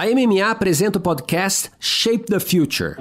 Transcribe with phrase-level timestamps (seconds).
[0.00, 2.96] A MMA apresenta o podcast Shape the Future.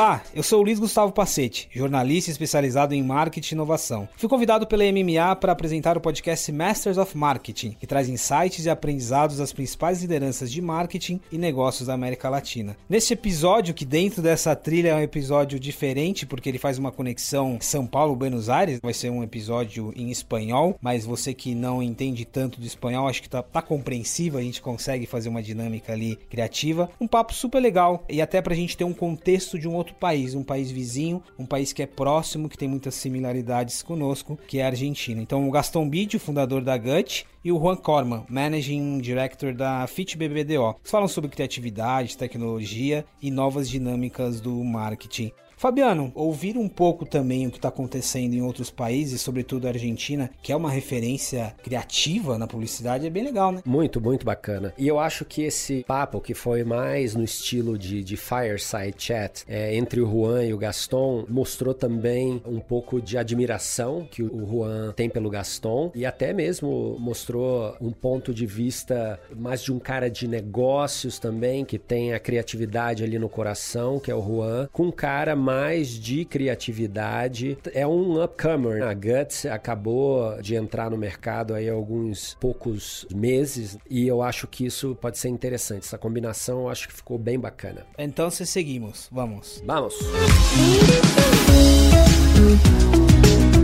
[0.00, 4.08] Olá, eu sou o Luiz Gustavo Pacete, jornalista especializado em marketing e inovação.
[4.16, 8.70] Fui convidado pela MMA para apresentar o podcast Masters of Marketing, que traz insights e
[8.70, 12.74] aprendizados das principais lideranças de marketing e negócios da América Latina.
[12.88, 17.58] Neste episódio, que dentro dessa trilha é um episódio diferente, porque ele faz uma conexão
[17.60, 22.58] São Paulo-Buenos Aires, vai ser um episódio em espanhol, mas você que não entende tanto
[22.58, 26.88] de espanhol, acho que tá, tá compreensível, a gente consegue fazer uma dinâmica ali criativa.
[26.98, 30.34] Um papo super legal e até pra gente ter um contexto de um outro país,
[30.34, 34.64] um país vizinho, um país que é próximo, que tem muitas similaridades conosco, que é
[34.64, 35.20] a Argentina.
[35.20, 40.16] Então, o Gaston Bidio, fundador da GUT, e o Juan Corman, Managing Director da Fit
[40.16, 40.76] BBDO.
[40.78, 45.32] Eles falam sobre criatividade, tecnologia e novas dinâmicas do marketing.
[45.60, 50.30] Fabiano, ouvir um pouco também o que está acontecendo em outros países, sobretudo a Argentina,
[50.42, 53.60] que é uma referência criativa na publicidade, é bem legal, né?
[53.66, 54.72] Muito, muito bacana.
[54.78, 59.44] E eu acho que esse papo, que foi mais no estilo de, de fireside chat
[59.46, 64.46] é, entre o Juan e o Gaston, mostrou também um pouco de admiração que o
[64.46, 69.78] Juan tem pelo Gaston e até mesmo mostrou um ponto de vista mais de um
[69.78, 74.66] cara de negócios também, que tem a criatividade ali no coração, que é o Juan,
[74.72, 77.58] com um cara mais mais de criatividade.
[77.74, 78.84] É um upcomer.
[78.84, 84.46] A Guts acabou de entrar no mercado aí há alguns poucos meses e eu acho
[84.46, 85.82] que isso pode ser interessante.
[85.86, 87.84] Essa combinação eu acho que ficou bem bacana.
[87.98, 89.60] Então, se seguimos, vamos.
[89.66, 89.94] Vamos.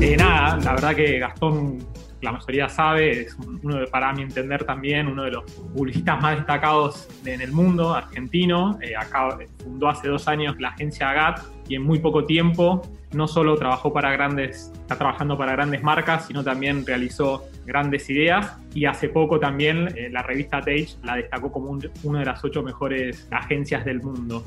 [0.03, 1.79] Eh, nada, la verdad que Gastón
[2.21, 6.37] la mayoría sabe, es uno de, para mi entender también uno de los publicistas más
[6.37, 8.79] destacados en el mundo, argentino.
[8.81, 13.29] Eh, acá fundó hace dos años la agencia GAT y en muy poco tiempo no
[13.29, 18.57] solo trabajó para grandes, está trabajando para grandes marcas, sino también realizó grandes ideas.
[18.75, 22.45] Y hace poco también eh, la revista Tage la destacó como un, una de las
[22.45, 24.45] ocho mejores agencias del mundo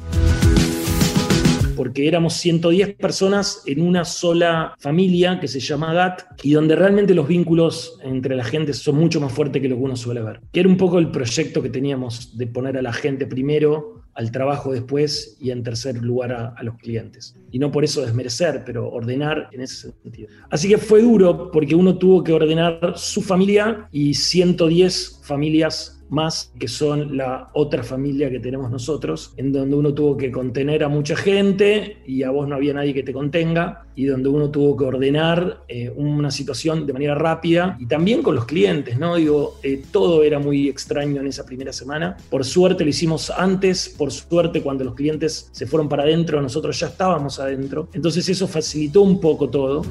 [1.79, 7.15] porque éramos 110 personas en una sola familia que se llama GAT y donde realmente
[7.15, 10.41] los vínculos entre la gente son mucho más fuertes que lo que uno suele ver.
[10.51, 14.29] Que era un poco el proyecto que teníamos de poner a la gente primero, al
[14.29, 17.37] trabajo después y en tercer lugar a, a, los clientes.
[17.49, 20.27] Y no por eso desmerecer, pero ordenar en ese sentido.
[20.49, 26.51] Así que fue duro porque uno tuvo que ordenar su familia y 110 familias más
[26.59, 30.89] que son la otra familia que tenemos nosotros, en donde uno tuvo que contener a
[30.89, 34.77] mucha gente y a vos no había nadie que te contenga, y donde uno tuvo
[34.77, 39.17] que ordenar eh, una situación de manera rápida y también con los clientes, ¿no?
[39.17, 42.15] Digo, eh, todo era muy extraño en esa primera semana.
[42.29, 46.79] Por suerte lo hicimos antes, por suerte cuando los clientes se fueron para adentro, nosotros
[46.79, 49.81] ya estábamos adentro, entonces eso facilitó un poco todo.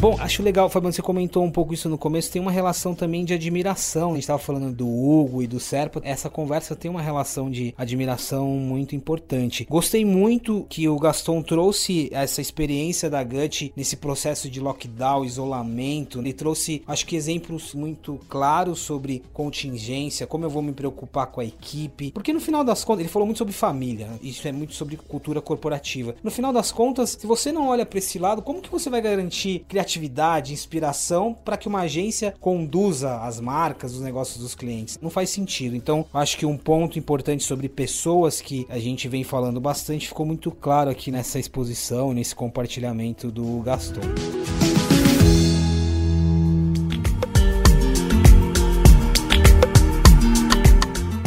[0.00, 3.24] Bom, acho legal, Fabiano, você comentou um pouco isso no começo, tem uma relação também
[3.24, 4.12] de admiração.
[4.12, 6.00] A gente estava falando do Hugo e do Serpa.
[6.04, 9.66] Essa conversa tem uma relação de admiração muito importante.
[9.68, 16.20] Gostei muito que o Gaston trouxe essa experiência da Gut nesse processo de lockdown, isolamento.
[16.20, 21.40] Ele trouxe, acho que, exemplos muito claros sobre contingência, como eu vou me preocupar com
[21.40, 22.12] a equipe.
[22.12, 25.40] Porque no final das contas, ele falou muito sobre família, isso é muito sobre cultura
[25.40, 26.14] corporativa.
[26.22, 29.00] No final das contas, se você não olha para esse lado, como que você vai
[29.00, 29.87] garantir criatividade?
[29.88, 34.98] Criatividade, inspiração para que uma agência conduza as marcas, os negócios dos clientes.
[35.00, 35.74] Não faz sentido.
[35.74, 40.26] Então, acho que um ponto importante sobre pessoas que a gente vem falando bastante ficou
[40.26, 44.00] muito claro aqui nessa exposição, nesse compartilhamento do Gaston.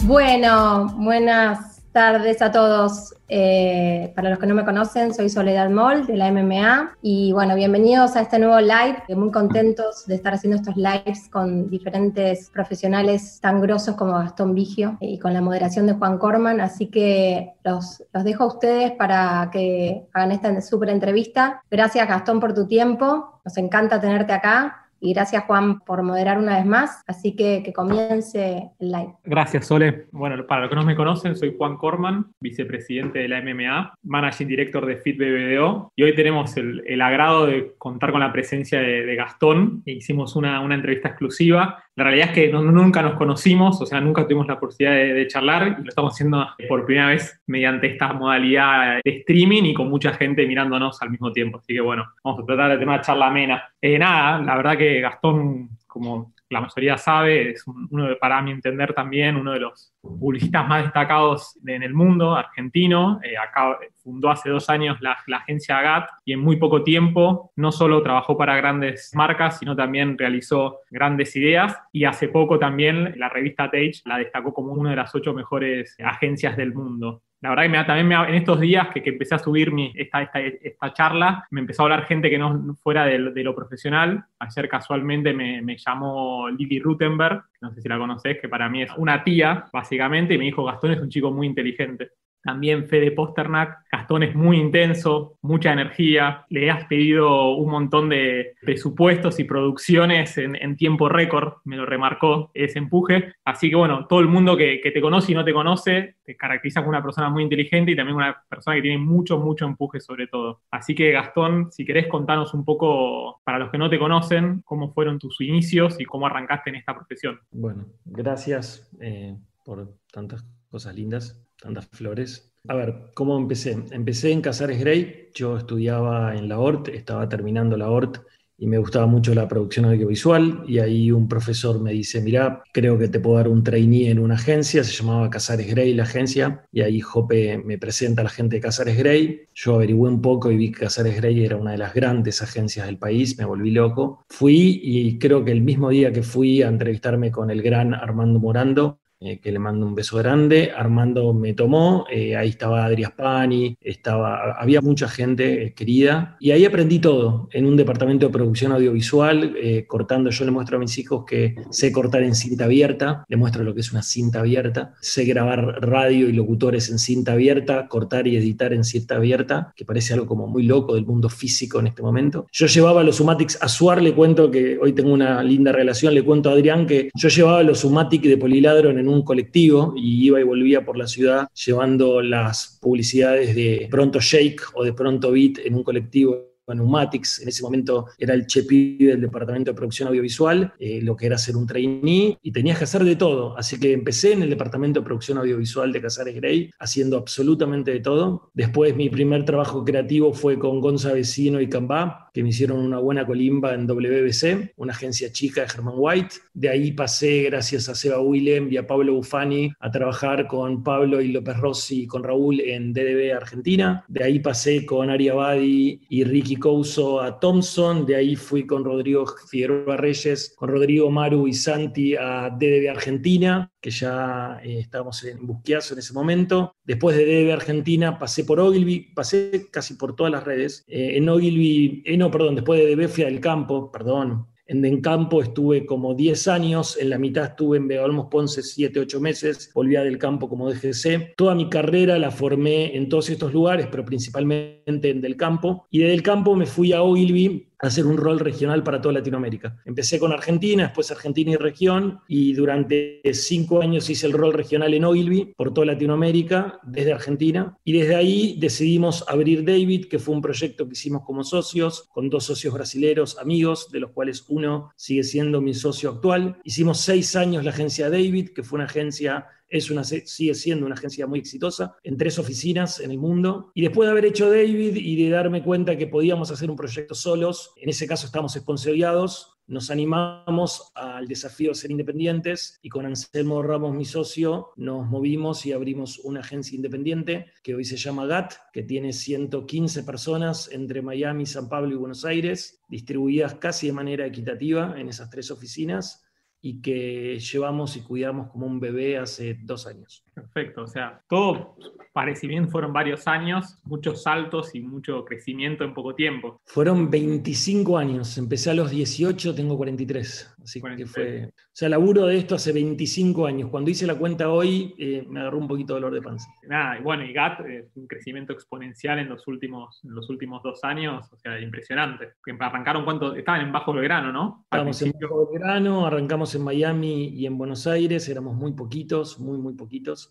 [0.03, 3.13] Bueno, buenas tardes a todos.
[3.33, 7.55] Eh, para los que no me conocen, soy Soledad Moll de la MMA y bueno,
[7.55, 9.03] bienvenidos a este nuevo live.
[9.15, 14.97] Muy contentos de estar haciendo estos lives con diferentes profesionales tan grosos como Gastón Vigio
[14.99, 16.59] y con la moderación de Juan Corman.
[16.59, 21.63] Así que los, los dejo a ustedes para que hagan esta súper entrevista.
[21.71, 23.39] Gracias Gastón por tu tiempo.
[23.45, 27.73] Nos encanta tenerte acá y gracias Juan por moderar una vez más, así que que
[27.73, 29.13] comience el live.
[29.23, 30.05] Gracias Sole.
[30.11, 34.47] Bueno, para los que no me conocen, soy Juan Corman, vicepresidente de la MMA, managing
[34.47, 38.79] director de Fit BBDO y hoy tenemos el, el agrado de contar con la presencia
[38.79, 39.81] de, de Gastón.
[39.85, 41.83] Hicimos una, una, entrevista exclusiva.
[42.01, 45.27] La realidad es que nunca nos conocimos, o sea, nunca tuvimos la posibilidad de, de,
[45.27, 49.87] charlar y lo estamos haciendo por primera vez mediante esta modalidad de streaming y con
[49.87, 51.59] mucha gente mirándonos al mismo tiempo.
[51.59, 53.63] Así que bueno, vamos a tratar de tener una charla amena.
[53.79, 58.51] Eh, nada, la verdad que Gastón, como la mayoría sabe, es uno de, para mi
[58.51, 63.21] entender también, uno de los publicistas más destacados en el mundo, argentino.
[63.23, 67.71] Eh, acá fundó hace dos años la, agencia GAT y en muy poco tiempo no
[67.71, 73.29] solo trabajó para grandes marcas, sino también realizó grandes ideas y hace poco también la
[73.29, 77.63] revista Tage la destacó como una de las ocho mejores agencias del mundo la verdad
[77.63, 81.47] que también me, en estos días que, empecé a subir mi, esta, esta, esta, charla,
[81.49, 84.23] me empezó a hablar gente que no fuera de, lo profesional.
[84.37, 88.91] Ayer casualmente me, llamó Lily Rutenberg, no sé si la conoces, que para mí es
[88.95, 92.11] una tía, básicamente, y me dijo, Gastón es un chico muy inteligente.
[92.43, 98.55] También Fede Posternak, Gastón es muy intenso, mucha energía, le has pedido un montón de
[98.61, 103.33] presupuestos y producciones en, tiempo récord, me lo remarcó ese empuje.
[103.45, 106.81] Así que bueno, todo el mundo que, te conoce y no te conoce, te caracteriza
[106.81, 110.27] como una persona muy inteligente y también una persona que tiene mucho, mucho empuje sobre
[110.27, 110.61] todo.
[110.71, 114.93] Así que Gastón, si querés contarnos un poco, para los que no te conocen, cómo
[114.93, 117.39] fueron tus inicios y cómo arrancaste en esta profesión.
[117.51, 122.51] Bueno, gracias eh, por tantas cosas lindas tantas flores.
[122.67, 123.77] A ver, ¿cómo empecé?
[123.91, 128.17] Empecé en Casares Grey, yo estudiaba en la ORT, estaba terminando la ORT
[128.61, 132.95] y me gustaba mucho la producción audiovisual y ahí un profesor me dice, mira, creo
[132.99, 136.63] que te puedo dar un trainee en una agencia, se llamaba Casares Grey la agencia,
[136.71, 140.51] y ahí Jope me presenta a la gente de Casares Grey, yo averigüé un poco
[140.51, 143.71] y vi que Casares Grey era una de las grandes agencias del país, me volví
[143.71, 147.95] loco, fui y creo que el mismo día que fui a entrevistarme con el gran
[147.95, 150.71] Armando Morando, eh, que le mando un beso grande.
[150.75, 156.49] Armando me tomó, eh, ahí estaba Adriás Pani, estaba, había mucha gente eh, querida y
[156.49, 160.31] ahí aprendí todo en un departamento de producción audiovisual, cortando.
[160.31, 163.75] Yo le muestro a mis hijos que sé cortar en cinta abierta, le muestro lo
[163.75, 168.37] que es una cinta abierta, sé grabar radio y locutores en cinta abierta, cortar y
[168.37, 172.01] editar en cinta abierta, que parece algo como muy loco del mundo físico en este
[172.01, 172.47] momento.
[172.51, 176.23] Yo llevaba los Sumatics a Suar, le cuento que hoy tengo una linda relación, le
[176.23, 180.39] cuento a Adrián que yo llevaba los Sumatics de Poliladro en un colectivo y iba
[180.39, 185.59] y volvía por la ciudad llevando las publicidades de Pronto Shake o de Pronto Beat
[185.65, 190.73] en un colectivo Pneumatics, en ese momento era el chepi del departamento de producción audiovisual,
[190.79, 193.57] eh, lo que era ser un trainee, y tenías que hacer de todo.
[193.57, 197.99] Así que empecé en el departamento de producción audiovisual de Casares Grey, haciendo absolutamente de
[197.99, 198.51] todo.
[198.53, 202.99] Después mi primer trabajo creativo fue con Gonza Vecino y Cambá, que me hicieron una
[202.99, 206.35] buena colimba en WBC, una agencia chica de Herman White.
[206.53, 211.21] De ahí pasé, gracias a Seba Willem y a Pablo Bufani, a trabajar con Pablo
[211.21, 214.05] y López Rossi y con Raúl en DDB Argentina.
[214.07, 218.05] De ahí pasé con Ari Abadi y Ricky Couso a Thompson.
[218.05, 223.69] De ahí fui con Rodrigo Figueroa Reyes, con Rodrigo Maru y Santi a DDB Argentina
[223.81, 226.75] que ya eh, estábamos en Busquiazo en ese momento.
[226.83, 230.85] Después de DB Argentina pasé por Ogilvy, pasé casi por todas las redes.
[230.87, 234.47] Eh, en Ogilvy, eh, no, perdón, después de DB fui al campo, perdón.
[234.71, 239.19] En Dencampo estuve como 10 años, en la mitad estuve en Olmos Ponce 7, 8
[239.19, 241.35] meses, volví a del campo como DGC.
[241.35, 245.87] Toda mi carrera la formé en todos estos lugares, pero principalmente en Del Campo.
[245.91, 249.77] Y de Del Campo me fui a Ogilvy hacer un rol regional para toda Latinoamérica.
[249.85, 254.93] Empecé con Argentina, después Argentina y región, y durante cinco años hice el rol regional
[254.93, 260.35] en Ogilvy por toda Latinoamérica, desde Argentina, y desde ahí decidimos abrir David, que fue
[260.35, 264.91] un proyecto que hicimos como socios, con dos socios brasileros amigos, de los cuales uno
[264.95, 266.57] sigue siendo mi socio actual.
[266.63, 270.95] Hicimos seis años la agencia David, que fue una agencia es una, sigue siendo una
[270.95, 273.71] agencia muy exitosa en tres oficinas en el mundo.
[273.73, 277.15] Y después de haber hecho David y de darme cuenta que podíamos hacer un proyecto
[277.15, 283.05] solos, en ese caso estamos esponsoriados, nos animamos al desafío de ser independientes y con
[283.05, 288.25] Anselmo Ramos, mi socio, nos movimos y abrimos una agencia independiente que hoy se llama
[288.25, 293.93] GAT, que tiene 115 personas entre Miami, San Pablo y Buenos Aires, distribuidas casi de
[293.93, 296.25] manera equitativa en esas tres oficinas
[296.61, 300.23] y que llevamos y cuidamos como un bebé hace dos años.
[300.41, 301.75] Perfecto, o sea, todo
[302.13, 306.61] parece bien, fueron varios años, muchos saltos y mucho crecimiento en poco tiempo.
[306.65, 311.45] Fueron 25 años, empecé a los 18, tengo 43, así que fue...
[311.47, 315.39] O sea, laburo de esto hace 25 años, cuando hice la cuenta hoy eh, me
[315.39, 316.49] agarró un poquito de dolor de panza.
[316.67, 320.61] Nada, y bueno, y GAT es un crecimiento exponencial en los últimos, en los últimos
[320.63, 322.33] dos años, o sea, impresionante.
[322.59, 324.61] Arrancaron cuánto, estaban en Bajo Belgrano, ¿no?
[324.65, 329.57] Estábamos en Bajo Belgrano, arrancamos en Miami y en Buenos Aires, éramos muy poquitos, muy,
[329.57, 330.30] muy poquitos.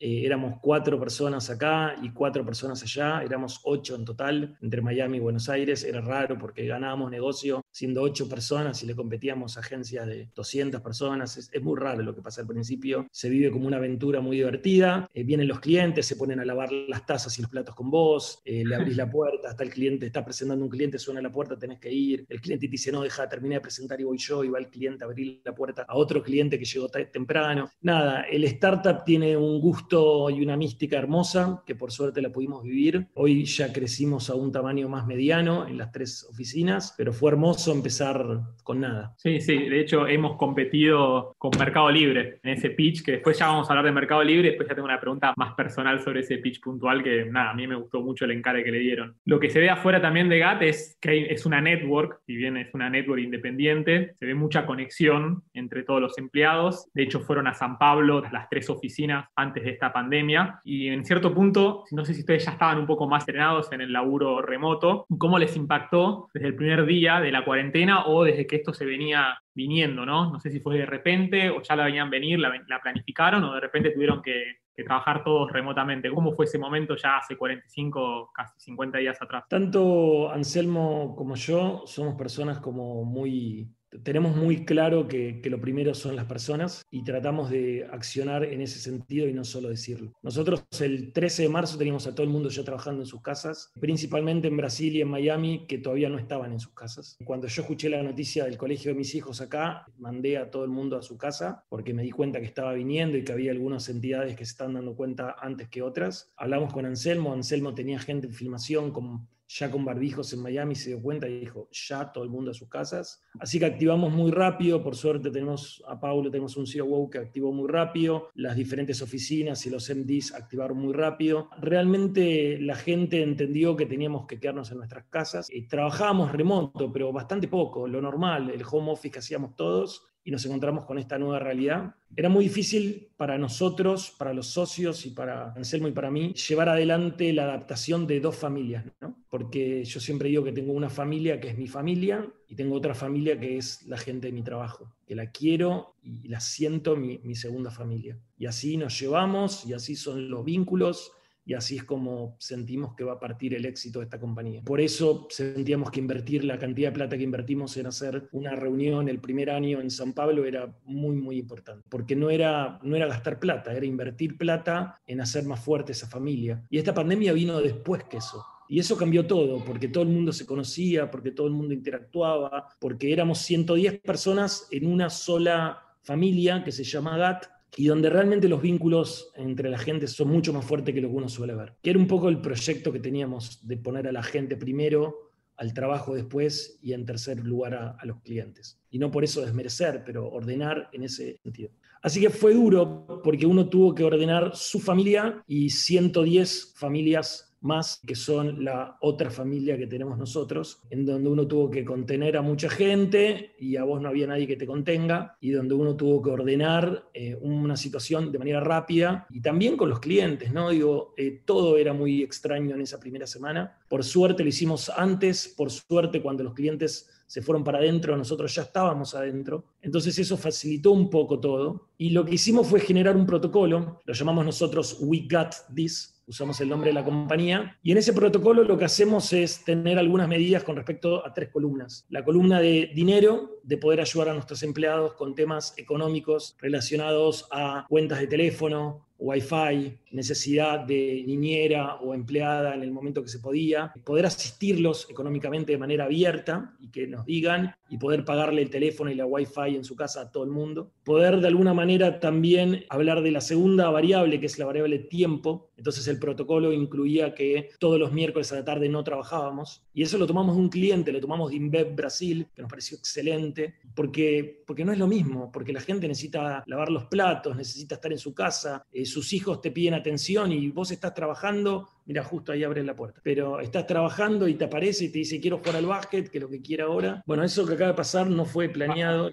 [0.00, 5.18] eh, éramos cuatro personas acá y cuatro personas allá, éramos ocho en total, entre Miami
[5.18, 9.60] y Buenos Aires, era raro porque ganábamos negocio siendo ocho personas y le competíamos a
[9.60, 13.66] agencias de 200 personas, es, muy raro lo que pasa al principio, se vive como
[13.66, 17.42] una aventura muy divertida, eh, vienen los clientes, se ponen a lavar las tazas y
[17.42, 20.70] los platos con vos, eh, le abrís la puerta, está el cliente, está presentando un
[20.70, 23.60] cliente, suena la puerta, tenés que ir, el cliente te dice, no, deja, terminé de
[23.60, 26.58] presentar y voy yo, y va el cliente a abrir la puerta a otro cliente
[26.58, 27.70] que llegó temprano.
[27.82, 32.62] Nada, el startup tiene un gusto y una mística hermosa que por suerte la pudimos
[32.62, 33.08] vivir.
[33.14, 37.72] Hoy ya crecimos a un tamaño más mediano en las tres oficinas, pero fue hermoso
[37.72, 38.24] empezar
[38.62, 39.14] con nada.
[39.16, 43.48] Sí, sí, de hecho hemos competido con Mercado Libre en ese pitch, que después ya
[43.48, 46.38] vamos a hablar de Mercado Libre, después ya tengo una pregunta más personal sobre ese
[46.38, 49.16] pitch puntual que nada, a mí me gustó mucho el encare que le dieron.
[49.24, 52.56] Lo que se ve afuera también de GAT es que es una network, si bien
[52.56, 56.88] es una network independiente, se ve mucha conexión entre todos los empleados.
[56.94, 61.04] De hecho, fueron a San Pablo las tres oficinas antes de esta pandemia y en
[61.06, 64.42] cierto punto, no sé si ustedes ya estaban un poco más entrenados en el laburo
[64.42, 68.74] remoto, ¿cómo les impactó desde el primer día de la cuarentena o desde que esto
[68.74, 70.30] se venía viniendo, ¿no?
[70.30, 73.60] No sé si fue de repente o ya la venían venir, la, planificaron o de
[73.60, 76.10] repente tuvieron que, que, trabajar todos remotamente.
[76.10, 79.44] ¿Cómo fue ese momento ya hace 45, casi 50 días atrás?
[79.48, 83.68] Tanto Anselmo como yo somos personas como muy
[84.02, 88.78] tenemos muy claro que, lo primero son las personas y tratamos de accionar en ese
[88.78, 90.12] sentido y no solo decirlo.
[90.22, 93.72] Nosotros el 13 de marzo teníamos a todo el mundo ya trabajando en sus casas,
[93.80, 97.16] principalmente en Brasil y en Miami, que todavía no estaban en sus casas.
[97.24, 100.70] Cuando yo escuché la noticia del colegio de mis hijos acá, mandé a todo el
[100.70, 103.88] mundo a su casa porque me di cuenta que estaba viniendo y que había algunas
[103.88, 106.32] entidades que se están dando cuenta antes que otras.
[106.36, 110.90] Hablamos con Anselmo, Anselmo tenía gente en filmación con ya con barbijos en Miami se
[110.90, 113.24] dio cuenta y dijo, ya todo el mundo a sus casas.
[113.40, 117.52] Así que activamos muy rápido, por suerte tenemos a Paulo, tenemos un COO que activó
[117.52, 121.50] muy rápido, las diferentes oficinas y los MDs activaron muy rápido.
[121.60, 125.50] Realmente la gente entendió que teníamos que quedarnos en nuestras casas.
[125.50, 130.30] Y trabajábamos remoto, pero bastante poco, lo normal, el home office que hacíamos todos, y
[130.30, 131.94] nos encontramos con esta nueva realidad.
[132.14, 136.68] Era muy difícil para nosotros, para los socios y para Anselmo y para mí, llevar
[136.68, 139.16] adelante la adaptación de dos familias, ¿no?
[139.30, 142.94] porque yo siempre digo que tengo una familia que es mi familia y tengo otra
[142.94, 147.18] familia que es la gente de mi trabajo, que la quiero y la siento mi,
[147.22, 148.18] mi segunda familia.
[148.36, 151.12] Y así nos llevamos y así son los vínculos
[151.50, 154.62] y así es como sentimos que va a partir el éxito de esta compañía.
[154.62, 159.08] Por eso sentíamos que invertir la cantidad de plata que invertimos en hacer una reunión
[159.08, 163.08] el primer año en San Pablo era muy, muy importante, porque no era, no era
[163.08, 166.64] gastar plata, era invertir plata en hacer más fuerte esa familia.
[166.70, 168.46] Y esta pandemia vino después que eso.
[168.68, 172.68] Y eso cambió todo, porque todo el mundo se conocía, porque todo el mundo interactuaba,
[172.78, 178.48] porque éramos 110 personas en una sola familia que se llama GAT, y donde realmente
[178.48, 181.74] los vínculos entre la gente son mucho más fuertes que lo que uno suele ver.
[181.82, 185.74] Que era un poco el proyecto que teníamos de poner a la gente primero, al
[185.74, 188.80] trabajo después y en tercer lugar a, los clientes.
[188.90, 191.70] Y no por eso desmerecer, pero ordenar en ese sentido.
[192.02, 198.00] Así que fue duro porque uno tuvo que ordenar su familia y 110 familias más
[198.06, 202.42] que son la otra familia que tenemos nosotros, en donde uno tuvo que contener a
[202.42, 206.22] mucha gente y a vos no había nadie que te contenga, y donde uno tuvo
[206.22, 210.70] que ordenar eh, una situación de manera rápida y también con los clientes, ¿no?
[210.70, 213.78] Digo, eh, todo era muy extraño en esa primera semana.
[213.88, 218.52] Por suerte lo hicimos antes, por suerte cuando los clientes se fueron para adentro, nosotros
[218.52, 219.64] ya estábamos adentro.
[219.82, 221.86] Entonces eso facilitó un poco todo.
[221.96, 226.60] Y lo que hicimos fue generar un protocolo, lo llamamos nosotros We Got This, usamos
[226.60, 230.28] el nombre de la compañía, y en ese protocolo lo que hacemos es tener algunas
[230.28, 232.06] medidas con respecto a tres columnas.
[232.08, 237.84] La columna de dinero, de poder ayudar a nuestros empleados con temas económicos relacionados a
[237.88, 243.92] cuentas de teléfono, Wi-Fi, necesidad de niñera o empleada en el momento que se podía,
[244.04, 249.10] poder asistirlos económicamente de manera abierta y que nos digan y poder pagarle el teléfono
[249.10, 250.92] y la Wi-Fi en su casa a todo el mundo.
[251.04, 255.69] Poder de alguna manera también hablar de la segunda variable, que es la variable tiempo.
[255.80, 260.18] Entonces el protocolo incluía que todos los miércoles a la tarde no trabajábamos y eso
[260.18, 264.62] lo tomamos de un cliente, lo tomamos de InBev Brasil, que nos pareció excelente, porque,
[264.66, 268.18] porque no es lo mismo, porque la gente necesita lavar los platos, necesita estar en
[268.18, 272.62] su casa, eh, sus hijos te piden atención y vos estás trabajando, mira, justo ahí
[272.62, 275.86] abres la puerta, pero estás trabajando y te aparece y te dice, quiero jugar al
[275.86, 277.22] básquet, que es lo que quiera ahora.
[277.24, 279.30] Bueno, eso que acaba de pasar no fue planeado.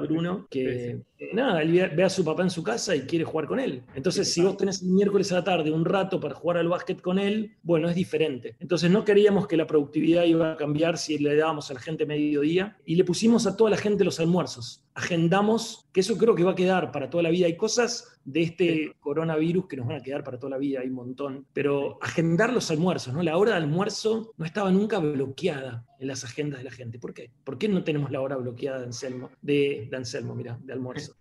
[0.00, 1.02] Bruno, que
[1.32, 3.82] nada, él ve a su papá en su casa y quiere jugar con él.
[3.94, 7.00] Entonces, si vos tenés el miércoles a la tarde un rato para jugar al básquet
[7.00, 8.56] con él, bueno, es diferente.
[8.60, 12.06] Entonces, no queríamos que la productividad iba a cambiar si le dábamos a la gente
[12.06, 14.84] mediodía y le pusimos a toda la gente los almuerzos.
[14.94, 17.46] Agendamos, que eso creo que va a quedar para toda la vida.
[17.46, 20.88] Hay cosas de este coronavirus que nos van a quedar para toda la vida, hay
[20.88, 21.46] un montón.
[21.52, 23.22] Pero agendar los almuerzos, ¿no?
[23.22, 26.98] La hora de almuerzo no estaba nunca bloqueada en las agendas de la gente.
[26.98, 27.30] ¿Por qué?
[27.44, 29.30] ¿Por qué no tenemos la hora bloqueada de Anselmo?
[29.42, 31.13] De, de Anselmo, mira, de almuerzo.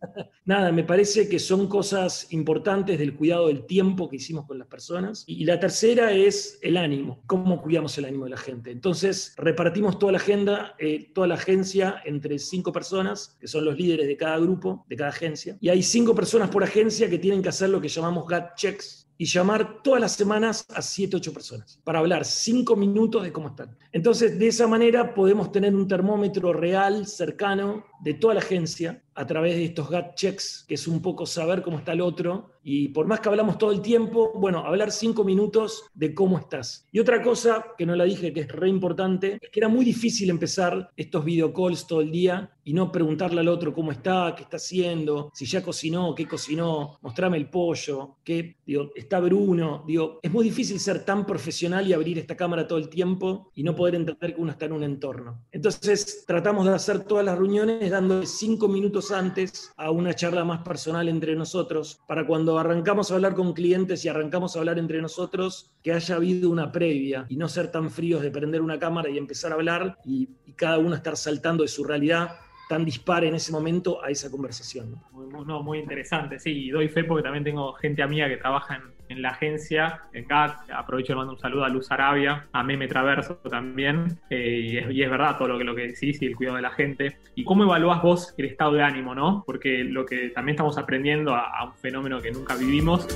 [0.45, 4.67] Nada, me parece que son cosas importantes del cuidado del tiempo que hicimos con las
[4.67, 5.23] personas.
[5.27, 8.71] Y la tercera es el ánimo, cómo cuidamos el ánimo de la gente.
[8.71, 13.77] Entonces, repartimos toda la agenda, eh, toda la agencia entre cinco personas, que son los
[13.77, 15.57] líderes de cada grupo, de cada agencia.
[15.61, 19.03] Y hay cinco personas por agencia que tienen que hacer lo que llamamos GAT checks,
[19.17, 23.49] y llamar todas las semanas a 7, 8 personas para hablar 5 minutos de cómo
[23.49, 23.77] están.
[23.91, 29.25] Entonces, de esa manera podemos tener un termómetro real, cercano, de toda la agencia a
[29.25, 32.51] través de estos gut checks, que es un poco saber cómo está el otro.
[32.63, 36.87] Y por más que hablamos todo el tiempo, bueno, hablar cinco minutos de cómo estás.
[36.91, 39.83] Y otra cosa que no la dije, que es re importante, es que era muy
[39.83, 44.33] difícil empezar estos video calls todo el día y no preguntarle al otro cómo está,
[44.35, 49.83] qué está haciendo, si ya cocinó, qué cocinó, mostrame el pollo, qué, digo, está Bruno.
[49.85, 53.63] Digo, es muy difícil ser tan profesional y abrir esta cámara todo el tiempo y
[53.63, 55.43] no poder entender que uno está en un entorno.
[55.51, 60.63] Entonces, tratamos de hacer todas las reuniones dando cinco minutos antes a una charla más
[60.63, 65.01] personal entre nosotros, para cuando arrancamos a hablar con clientes y arrancamos a hablar entre
[65.01, 69.09] nosotros, que haya habido una previa y no ser tan fríos de prender una cámara
[69.09, 72.35] y empezar a hablar y, y cada uno estar saltando de su realidad
[72.67, 74.95] tan dispare en ese momento a esa conversación.
[75.11, 78.81] Muy, no, muy interesante, sí, y doy fe porque también tengo gente amiga que trabaja
[79.09, 82.87] en, la agencia, en CAT, aprovecho y mando un saludo a Luz Arabia, a Meme
[82.87, 86.55] Traverso también, eh, y, es, verdad todo lo que, lo que decís y el cuidado
[86.55, 87.17] de la gente.
[87.35, 89.43] ¿Y cómo evaluás vos el estado de ánimo, no?
[89.45, 93.07] Porque lo que también estamos aprendiendo a un fenómeno que nunca vivimos.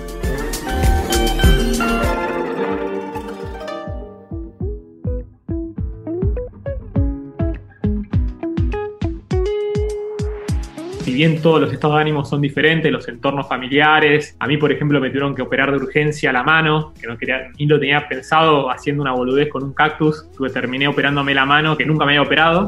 [11.14, 15.00] Bien todos los estados de ánimo son diferentes, los entornos familiares, a mí por ejemplo
[15.00, 18.70] me tuvieron que operar de urgencia la mano, que no quería, ni lo tenía pensado
[18.70, 22.22] haciendo una boludez con un cactus, tuve, terminé operándome la mano que nunca me había
[22.22, 22.68] operado.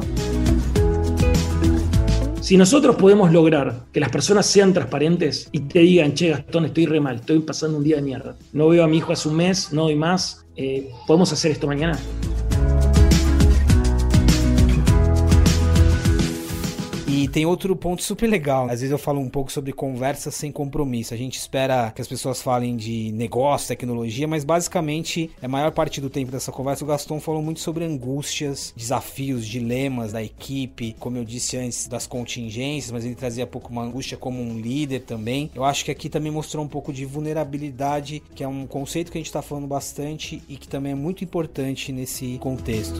[2.40, 6.86] Si nosotros podemos lograr que las personas sean transparentes y te digan, che, Gastón, estoy
[6.86, 9.36] re mal, estoy pasando un día de mierda, no veo a mi hijo hace un
[9.36, 11.96] mes, no doy más, eh, ¿podemos hacer esto mañana?
[17.20, 18.64] E tem outro ponto super legal.
[18.64, 21.12] Às vezes eu falo um pouco sobre conversas sem compromisso.
[21.12, 26.00] A gente espera que as pessoas falem de negócio, tecnologia, mas basicamente, a maior parte
[26.00, 31.18] do tempo dessa conversa, o Gaston falou muito sobre angústias, desafios, dilemas da equipe, como
[31.18, 35.50] eu disse antes, das contingências, mas ele trazia pouco uma angústia como um líder também.
[35.54, 39.18] Eu acho que aqui também mostrou um pouco de vulnerabilidade, que é um conceito que
[39.18, 42.98] a gente está falando bastante e que também é muito importante nesse contexto.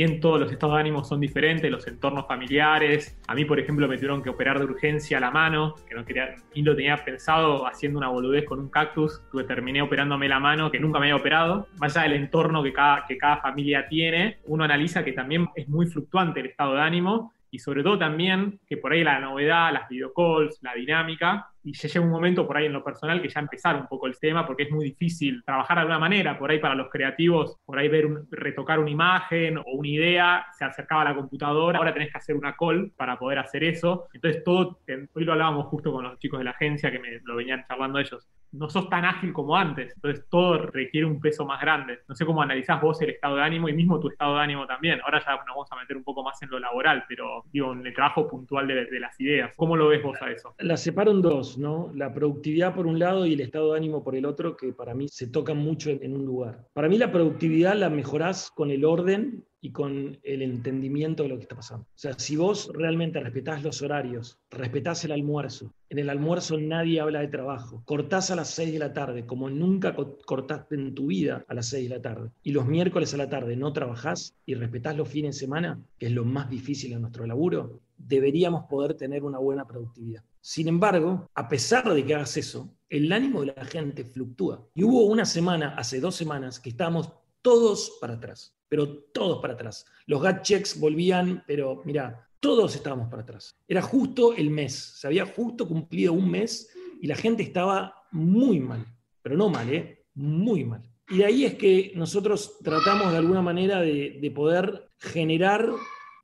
[0.00, 3.86] Bien todos los estados de ánimo son diferentes, los entornos familiares, a mí por ejemplo
[3.86, 7.66] me tuvieron que operar de urgencia la mano, que no quería, ni lo tenía pensado
[7.66, 11.16] haciendo una boludez con un cactus, tuve, terminé operándome la mano que nunca me había
[11.16, 15.50] operado, más allá del entorno que cada, que cada familia tiene, uno analiza que también
[15.54, 19.20] es muy fluctuante el estado de ánimo y sobre todo también que por ahí la
[19.20, 23.20] novedad, las videocalls, la dinámica, y ya llega un momento por ahí en lo personal
[23.20, 26.38] que ya empezar un poco el tema porque es muy difícil trabajar de alguna manera,
[26.38, 30.64] por ahí para los creativos, por ahí ver retocar una imagen o una idea, se
[30.64, 34.42] acercaba a la computadora, ahora tenés que hacer una call para poder hacer eso, entonces
[34.44, 34.80] todo,
[35.14, 37.98] hoy lo hablábamos justo con los chicos de la agencia que me lo venían charlando
[37.98, 42.00] ellos, no sos tan ágil como antes, entonces todo requiere un peso más grande.
[42.08, 44.66] No sé cómo analizás vos el estado de ánimo y mismo tu estado de ánimo
[44.66, 45.00] también.
[45.02, 47.86] Ahora ya nos vamos a meter un poco más en lo laboral, pero digo, en
[47.86, 49.52] el trabajo puntual de, de las ideas.
[49.56, 50.54] ¿Cómo lo ves vos a eso?
[50.58, 51.92] La separo en dos, ¿no?
[51.94, 54.94] La productividad por un lado y el estado de ánimo por el otro, que para
[54.94, 56.66] mí se tocan mucho en, un lugar.
[56.72, 61.36] Para mí la productividad la mejorás con el orden y con el entendimiento de lo
[61.36, 61.84] que está pasando.
[61.84, 67.00] O sea, si vos realmente respetás los horarios, respetás el almuerzo, en el almuerzo nadie
[67.00, 71.08] habla de trabajo, cortás a las 6 de la tarde, como nunca cortaste en tu
[71.08, 74.34] vida a las 6 de la tarde, y los miércoles a la tarde no trabajás
[74.46, 78.64] y respetás los fines de semana, que es lo más difícil en nuestro laburo, deberíamos
[78.64, 80.24] poder tener una buena productividad.
[80.40, 84.66] Sin embargo, a pesar de que hagas eso, el ánimo de la gente fluctúa.
[84.74, 89.54] Y hubo una semana, hace dos semanas, que estábamos todos para atrás, pero todos para
[89.54, 89.84] atrás.
[90.06, 93.54] Los gut checks volvían, pero mira, todos estábamos para atrás.
[93.68, 98.60] Era justo el mes, se había justo cumplido un mes y la gente estaba muy
[98.60, 98.86] mal,
[99.22, 100.04] pero no mal, ¿eh?
[100.14, 100.82] Muy mal.
[101.08, 105.68] Y de ahí es que nosotros tratamos de alguna manera de, de poder generar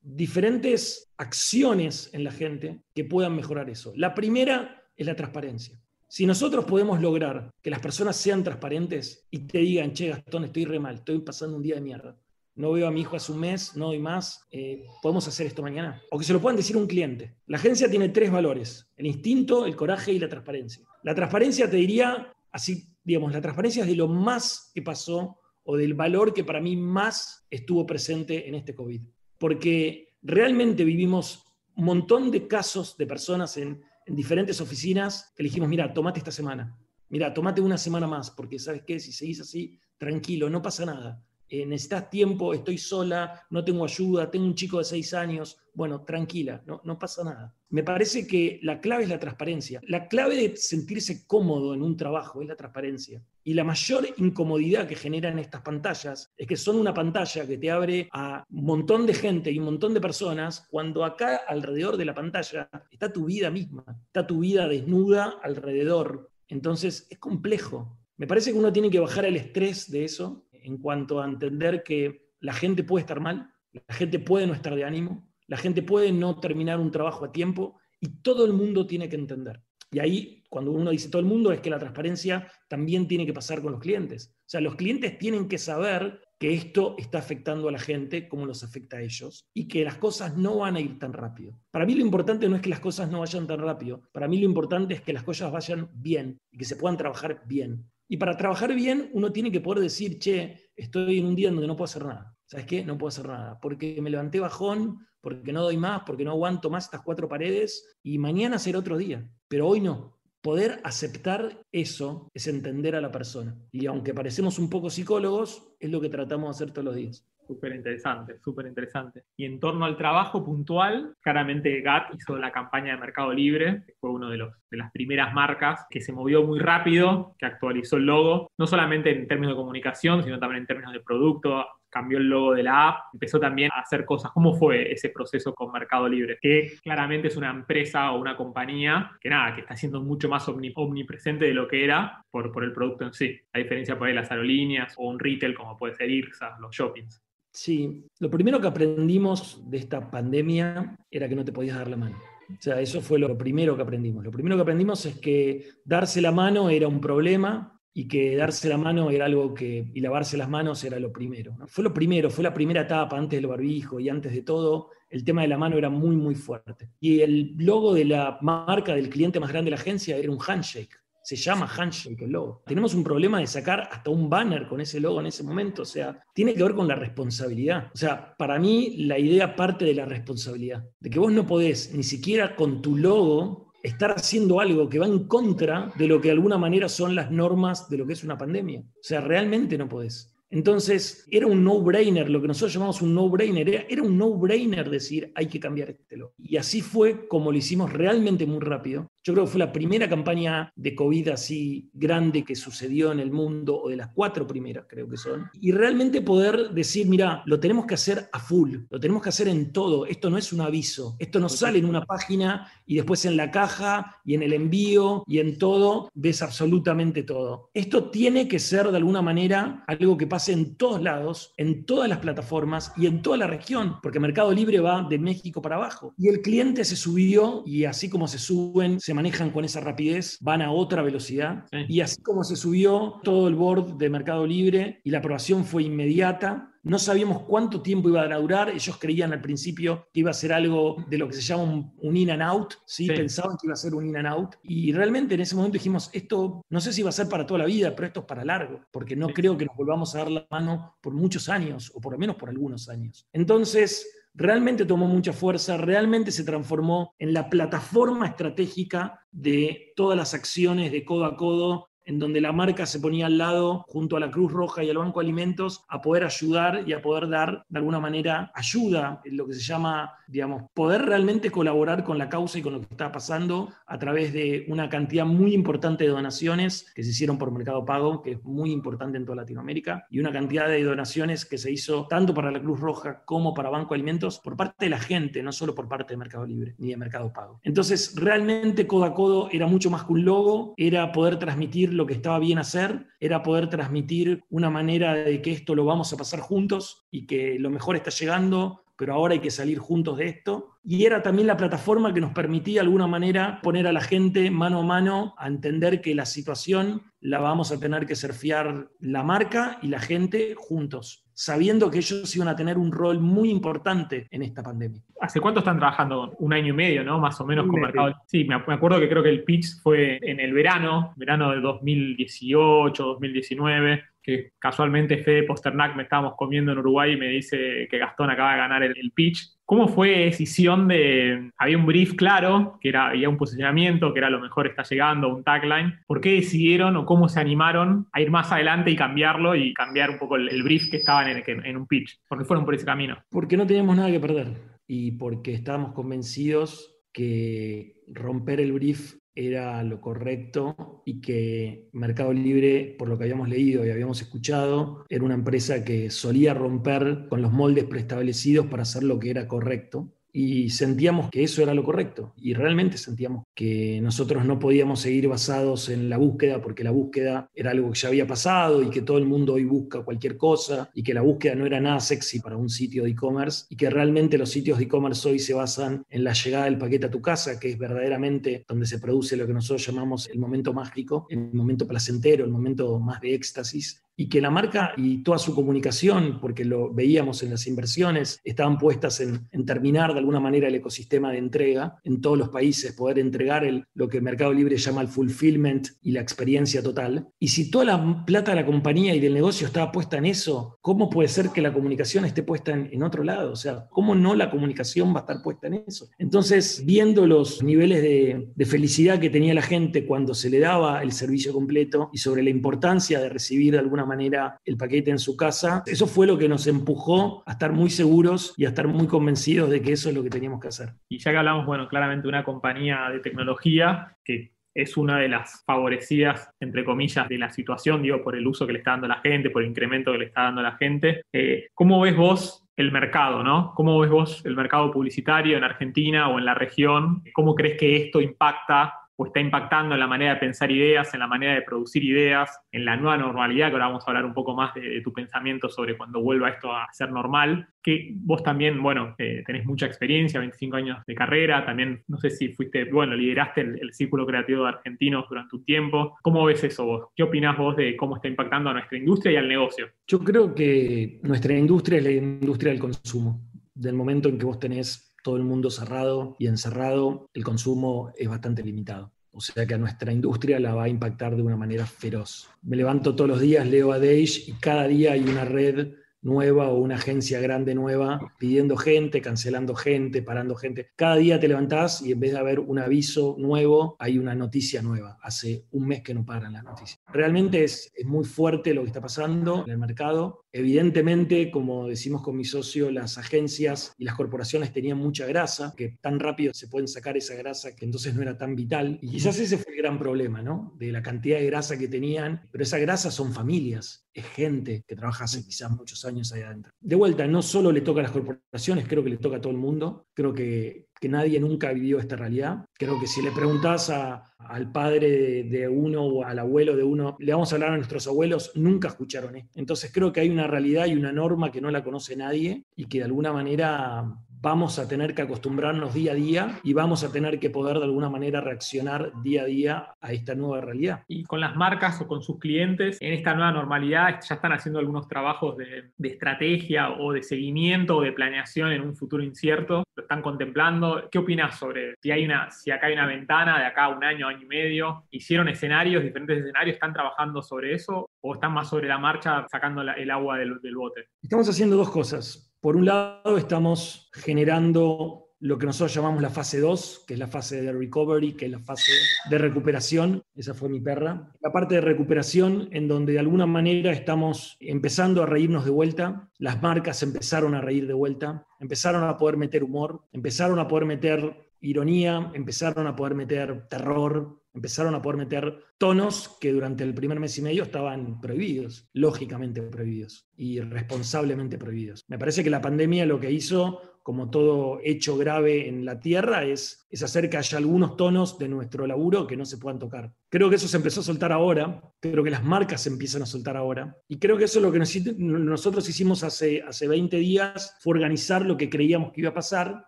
[0.07, 3.93] diferentes acciones en la gente que puedan mejorar eso.
[3.97, 5.81] La primera es la transparencia.
[6.07, 10.65] Si nosotros podemos lograr que las personas sean transparentes y te digan, che, Gastón, estoy
[10.65, 12.17] re mal, estoy pasando un día de mierda,
[12.55, 15.61] no veo a mi hijo hace un mes, no doy más, eh, podemos hacer esto
[15.61, 16.01] mañana.
[16.13, 17.35] O que se lo puedan decir a un cliente.
[17.47, 20.87] La agencia tiene tres valores, el instinto, el coraje y la transparencia.
[21.03, 25.77] La transparencia te diría, así, digamos, la transparencia es de lo más que pasó o
[25.77, 29.03] del valor que para mí más estuvo presente en este COVID.
[29.39, 31.45] Porque realmente vivimos
[31.75, 36.31] un montón de casos de personas en en diferentes oficinas que dijimos, mira, tomate esta
[36.31, 40.87] semana, mira, tomate una semana más, porque sabes qué, si seguís así, tranquilo, no pasa
[40.87, 41.25] nada.
[41.49, 46.03] Eh, necesitas tiempo, estoy sola, no tengo ayuda, tengo un chico de seis años, bueno,
[46.03, 47.55] tranquila, no, no pasa nada.
[47.69, 49.81] Me parece que la clave es la transparencia.
[49.87, 53.23] La clave de sentirse cómodo en un trabajo es la transparencia.
[53.45, 57.71] Y la mayor incomodidad que generan estas pantallas es que son una pantalla que te
[57.71, 62.07] abre a un montón de gente y un montón de personas, cuando acá alrededor de
[62.07, 66.31] la pantalla está tu vida misma, está tu vida desnuda alrededor.
[66.49, 67.99] Entonces es complejo.
[68.17, 71.83] Me parece que uno tiene que bajar el estrés de eso en cuanto a entender
[71.83, 75.83] que la gente puede estar mal, la gente puede no estar de ánimo, la gente
[75.83, 79.63] puede no terminar un trabajo a tiempo y todo el mundo tiene que entender.
[79.93, 83.33] Y ahí, cuando uno dice todo el mundo, es que la transparencia también tiene que
[83.33, 84.35] pasar con los clientes.
[84.41, 88.45] O sea, los clientes tienen que saber que esto está afectando a la gente como
[88.45, 91.59] los afecta a ellos y que las cosas no van a ir tan rápido.
[91.71, 94.39] Para mí lo importante no es que las cosas no vayan tan rápido, para mí
[94.39, 97.89] lo importante es que las cosas vayan bien y que se puedan trabajar bien.
[98.09, 101.67] Y para trabajar bien, uno tiene que poder decir, che, estoy en un día donde
[101.67, 102.37] no puedo hacer nada.
[102.47, 102.85] ¿Sabes qué?
[102.85, 103.59] No puedo hacer nada.
[103.61, 107.99] Porque me levanté bajón, porque no doy más, porque no aguanto más estas cuatro paredes
[108.03, 109.29] y mañana será otro día.
[109.49, 110.17] Pero hoy no.
[110.41, 113.59] Poder aceptar eso es entender a la persona.
[113.73, 117.27] Y aunque parecemos un poco psicólogos, es lo que tratamos de hacer todos los días.
[117.47, 119.23] Súper interesante, súper interesante.
[119.37, 123.95] Y en torno al trabajo puntual, claramente GAT hizo la campaña de Mercado Libre, que
[124.01, 128.07] fue una de, de las primeras marcas que se movió muy rápido, que actualizó el
[128.07, 132.29] logo, no solamente en términos de comunicación, sino también en términos de producto, cambió el
[132.29, 134.31] logo de la app, empezó también a hacer cosas.
[134.33, 136.39] ¿Cómo fue ese proceso con Mercado Libre?
[136.41, 140.47] Que claramente es una empresa o una compañía que nada, que está siendo mucho más
[140.49, 143.41] omnipresente de lo que era por, por el producto en sí.
[143.53, 147.23] A diferencia por ahí las aerolíneas o un retail como puede ser IRSA, los shoppings.
[147.57, 151.97] Sí, lo primero que aprendimos de esta pandemia era que no te podías dar la
[151.97, 152.19] mano.
[152.51, 154.23] O sea, eso fue lo primero que aprendimos.
[154.23, 158.69] Lo primero que aprendimos es que darse la mano era un problema y que darse
[158.69, 161.57] la mano era algo que, y lavarse las manos era lo primero.
[161.67, 165.25] Fue lo primero, fue la primera etapa antes del barbijo y antes de todo, el
[165.25, 166.91] tema de la mano era muy, muy fuerte.
[167.01, 170.39] Y el logo de la marca del cliente más grande de la agencia era un
[170.47, 172.63] handshake se llama Handshake el logo.
[172.65, 175.85] Tenemos un problema de sacar hasta un banner con ese logo en ese momento, o
[175.85, 177.91] sea, tiene que ver con la responsabilidad.
[177.93, 181.93] O sea, para mí la idea parte de la responsabilidad, de que vos no podés
[181.93, 186.29] ni siquiera con tu logo estar haciendo algo que va en contra de lo que
[186.29, 188.83] de alguna manera son las normas de lo que es una pandemia.
[188.83, 190.33] O sea, realmente no podés.
[190.49, 195.47] Entonces, era un no-brainer, lo que nosotros llamamos un no-brainer, era, un no-brainer decir hay
[195.47, 196.35] que cambiar este logo.
[196.39, 199.11] Y así fue como lo hicimos realmente muy rápido.
[199.27, 203.33] Yo creo que fue la primera campaña de COVID así grande que sucedió en el
[203.33, 205.51] mundo, o de las cuatro primeras creo que son.
[205.61, 209.49] Y realmente poder decir, mira, lo tenemos que hacer a full, lo tenemos que hacer
[209.49, 210.07] en todo.
[210.07, 213.51] Esto no es un aviso, esto no sale en una página y después en la
[213.51, 217.71] caja y en el envío y en todo ves absolutamente todo.
[217.75, 222.09] Esto tiene que ser de alguna manera algo que pase en todos lados, en todas
[222.09, 226.15] las plataformas y en toda la región, porque Mercado Libre va de México para abajo.
[226.17, 230.37] Y el cliente se subió y así como se suben, se manejan con esa rapidez,
[230.41, 231.65] van a otra velocidad.
[231.89, 235.85] Y así como se subió todo el board de Mercado Libre y la aprobación fue
[235.85, 238.69] inmediata, no sabíamos cuánto tiempo iba a durar.
[238.71, 242.17] Ellos creían al principio que iba a ser algo de lo que se llama un,
[242.17, 242.75] in and out.
[242.87, 243.09] ¿sí?
[243.09, 244.55] Pensaban que iba a ser un in and out.
[244.63, 247.59] Y realmente en ese momento dijimos, esto no sé si va a ser para toda
[247.59, 250.31] la vida, pero esto es para largo, porque no creo que nos volvamos a dar
[250.31, 253.27] la mano por muchos años, o por lo menos por algunos años.
[253.33, 260.35] Entonces, realmente tomó mucha fuerza, realmente se transformó en la plataforma estratégica de todas las
[260.35, 264.21] acciones de codo a codo en donde la marca se ponía al lado junto a
[264.21, 267.79] la Cruz Roja y al Banco Alimentos a poder ayudar y a poder dar de
[267.79, 272.59] alguna manera ayuda, en lo que se llama, digamos, poder realmente colaborar con la causa
[272.59, 276.93] y con lo que está pasando a través de una cantidad muy importante de donaciones
[276.95, 280.33] que se hicieron por Mercado Pago, que es muy importante en toda Latinoamérica, y una
[280.33, 284.39] cantidad de donaciones que se hizo tanto para la Cruz Roja como para Banco Alimentos
[284.39, 287.33] por parte de la gente, no solo por parte de Mercado Libre ni de Mercado
[287.33, 287.61] Pago.
[287.65, 292.07] Entonces, realmente codo a codo era mucho más que un logo, era poder transmitir lo
[292.07, 296.17] que estaba bien hacer era poder transmitir una manera de que esto lo vamos a
[296.17, 300.29] pasar juntos y que lo mejor está llegando, pero ahora hay que salir juntos de
[300.29, 300.71] esto.
[300.85, 304.51] Y era también la plataforma que nos permitía de alguna manera poner a la gente
[304.51, 309.23] mano a mano a entender que la situación la vamos a tener que surfear la
[309.23, 314.27] marca y la gente juntos sabiendo que ellos iban a tener un rol muy importante
[314.31, 315.03] en esta pandemia.
[315.21, 316.35] ¿Hace cuánto están trabajando?
[316.39, 317.19] Un año y medio, ¿no?
[317.19, 318.15] Más o menos con Mercado.
[318.27, 323.05] Sí, me acuerdo que creo que el pitch fue en el verano, verano de 2018,
[323.05, 328.29] 2019 que casualmente Fede Posternak me estábamos comiendo en Uruguay y me dice que Gastón
[328.29, 329.53] acaba de ganar el, pitch.
[329.65, 334.29] ¿Cómo fue decisión de, había un brief claro, que era, había un posicionamiento, que era
[334.29, 336.01] lo mejor está llegando, un tagline?
[336.09, 340.11] ¿Por qué decidieron o cómo se animaron a ir más adelante y cambiarlo y cambiar
[340.11, 342.19] un poco el, brief que estaba en, en un pitch?
[342.29, 343.17] ¿Por qué fueron por ese camino?
[343.31, 344.49] Porque no teníamos nada que perder
[344.89, 352.97] y porque estábamos convencidos que romper el brief era lo correcto y que Mercado Libre,
[352.99, 357.43] por lo que habíamos leído y habíamos escuchado, era una empresa que solía romper con
[357.43, 361.83] los moldes preestablecidos para hacer lo que era correcto y sentíamos que eso era lo
[361.83, 366.91] correcto y realmente sentíamos que nosotros no podíamos seguir basados en la búsqueda porque la
[366.91, 370.37] búsqueda era algo que ya había pasado y que todo el mundo hoy busca cualquier
[370.37, 373.77] cosa y que la búsqueda no era nada sexy para un sitio de e-commerce y
[373.77, 377.11] que realmente los sitios de e-commerce hoy se basan en la llegada del paquete a
[377.11, 381.27] tu casa, que es verdaderamente donde se produce lo que nosotros llamamos el momento mágico,
[381.31, 385.55] el momento placentero, el momento más de éxtasis y que la marca y toda su
[385.55, 390.77] comunicación, porque lo veíamos en las inversiones, estaban puestas en, terminar de alguna manera el
[390.77, 395.03] ecosistema de entrega en todos los países, poder entregar el, lo que Mercado Libre llama
[395.03, 397.29] el fulfillment y la experiencia total.
[397.39, 400.79] Y si toda la plata de la compañía y del negocio estaba puesta en eso,
[400.81, 403.53] ¿cómo puede ser que la comunicación esté puesta en, otro lado?
[403.53, 406.09] O sea, ¿cómo no la comunicación va a estar puesta en eso?
[406.19, 411.03] Entonces, viendo los niveles de, de felicidad que tenía la gente cuando se le daba
[411.03, 415.19] el servicio completo y sobre la importancia de recibir de alguna manera el paquete en
[415.19, 415.83] su casa.
[415.87, 419.71] Eso fue lo que nos empujó a estar muy seguros y a estar muy convencidos
[419.71, 420.95] de que eso es lo que teníamos que hacer.
[421.09, 425.29] Y ya que hablamos, bueno, claramente de una compañía de tecnología que es una de
[425.29, 429.09] las favorecidas, entre comillas, de la situación, digo, por el uso que le está dando
[429.09, 431.23] la gente, por el incremento que le está dando la gente.
[431.33, 433.73] Eh, ¿Cómo ves vos el mercado, ¿no?
[433.75, 437.23] ¿Cómo ves vos el mercado publicitario en Argentina o en la región?
[437.33, 441.21] ¿Cómo crees que esto impacta o está impactando en la manera de pensar ideas, en
[441.21, 444.35] la manera de producir ideas, en la nueva normalidad, que ahora vamos a hablar un
[444.35, 448.83] poco más de, tu pensamiento sobre cuando vuelva esto a ser normal, que vos también,
[448.83, 453.15] bueno, eh, tenés mucha experiencia, 25 años de carrera, también no sé si fuiste, bueno,
[453.15, 456.17] lideraste el, Círculo Creativo de Argentinos durante un tiempo.
[456.21, 457.07] ¿Cómo ves eso vos?
[457.15, 459.89] ¿Qué opinás vos de cómo está impactando a nuestra industria y al negocio?
[460.07, 463.41] Yo creo que nuestra industria es la industria del consumo.
[463.75, 468.29] Del momento en que vos tenés todo el mundo cerrado y encerrado, el consumo es
[468.29, 469.11] bastante limitado.
[469.33, 472.49] O sea que a nuestra industria la va a impactar de una manera feroz.
[472.63, 476.69] Me levanto todos los días, leo a Dage y cada día hay una red nueva
[476.69, 480.91] o una agencia grande nueva pidiendo gente, cancelando gente, parando gente.
[480.95, 484.81] Cada día te levantás y en vez de haber un aviso nuevo, hay una noticia
[484.81, 485.19] nueva.
[485.23, 487.01] Hace un mes que no paran las noticias.
[487.09, 490.46] Realmente es, es muy fuerte lo que está pasando en el mercado.
[490.59, 495.99] Evidentemente, como decimos con mi socio, las agencias y las corporaciones tenían mucha grasa, que
[496.01, 498.99] tan rápido se pueden sacar esa grasa que entonces no era tan vital.
[499.03, 500.75] Y quizás ese fue el gran problema, ¿no?
[500.79, 502.49] De la cantidad de grasa que tenían.
[502.51, 506.73] Pero esa grasa son familias es gente que trabaja hace quizás muchos años ahí adentro.
[506.81, 509.53] De vuelta, no solo le toca a las corporaciones, creo que le toca a todo
[509.53, 510.07] el mundo.
[510.15, 512.65] Creo que, que nadie nunca vivió esta realidad.
[512.75, 517.33] Creo que si le preguntás al padre de, uno o al abuelo de uno, le
[517.33, 519.51] vamos a hablar a nuestros abuelos, nunca escucharon esto.
[519.55, 522.87] Entonces creo que hay una realidad y una norma que no la conoce nadie y
[522.87, 524.05] que de alguna manera
[524.41, 527.85] vamos a tener que acostumbrarnos día a día y vamos a tener que poder de
[527.85, 531.05] alguna manera reaccionar día a día a esta nueva realidad.
[531.09, 534.79] Y con las marcas o con sus clientes, en esta nueva normalidad ya están haciendo
[534.79, 539.85] algunos trabajos de, estrategia o de seguimiento o de planeación en un futuro incierto.
[539.97, 541.09] ¿Lo están contemplando?
[541.11, 544.29] ¿Qué opinas sobre si, hay una, si acá hay una ventana de acá un año,
[544.29, 545.05] año y medio?
[545.11, 546.75] ¿Hicieron escenarios, diferentes escenarios?
[546.75, 548.09] ¿Están trabajando sobre eso?
[548.21, 551.09] ¿O están más sobre la marcha sacando el agua del, del bote?
[551.23, 552.46] Estamos haciendo dos cosas.
[552.61, 557.29] Por un lado, estamos generando lo que nosotros llamamos la fase 2, que es la
[557.29, 558.93] fase de recovery, que es la fase
[559.29, 560.23] de recuperación.
[560.35, 561.33] Esa fue mi perra.
[561.41, 566.31] La parte de recuperación en donde de alguna manera estamos empezando a reírnos de vuelta.
[566.39, 570.87] Las marcas empezaron a reír de vuelta, empezaron a poder meter humor, empezaron a poder
[570.87, 576.95] meter ironía, empezaron a poder meter terror, empezaron a poder meter tonos que durante el
[576.95, 582.05] primer mes y medio estaban prohibidos, lógicamente prohibidos y responsablemente prohibidos.
[582.09, 586.45] Me parece que la pandemia lo que hizo como todo hecho grave en la Tierra,
[586.45, 590.13] es, es hacer que haya algunos tonos de nuestro laburo que no se puedan tocar.
[590.29, 593.27] Creo que eso se empezó a soltar ahora, creo que las marcas se empiezan a
[593.27, 594.79] soltar ahora, y creo que eso es lo que
[595.19, 599.87] nosotros hicimos hace, hace 20 días, fue organizar lo que creíamos que iba a pasar,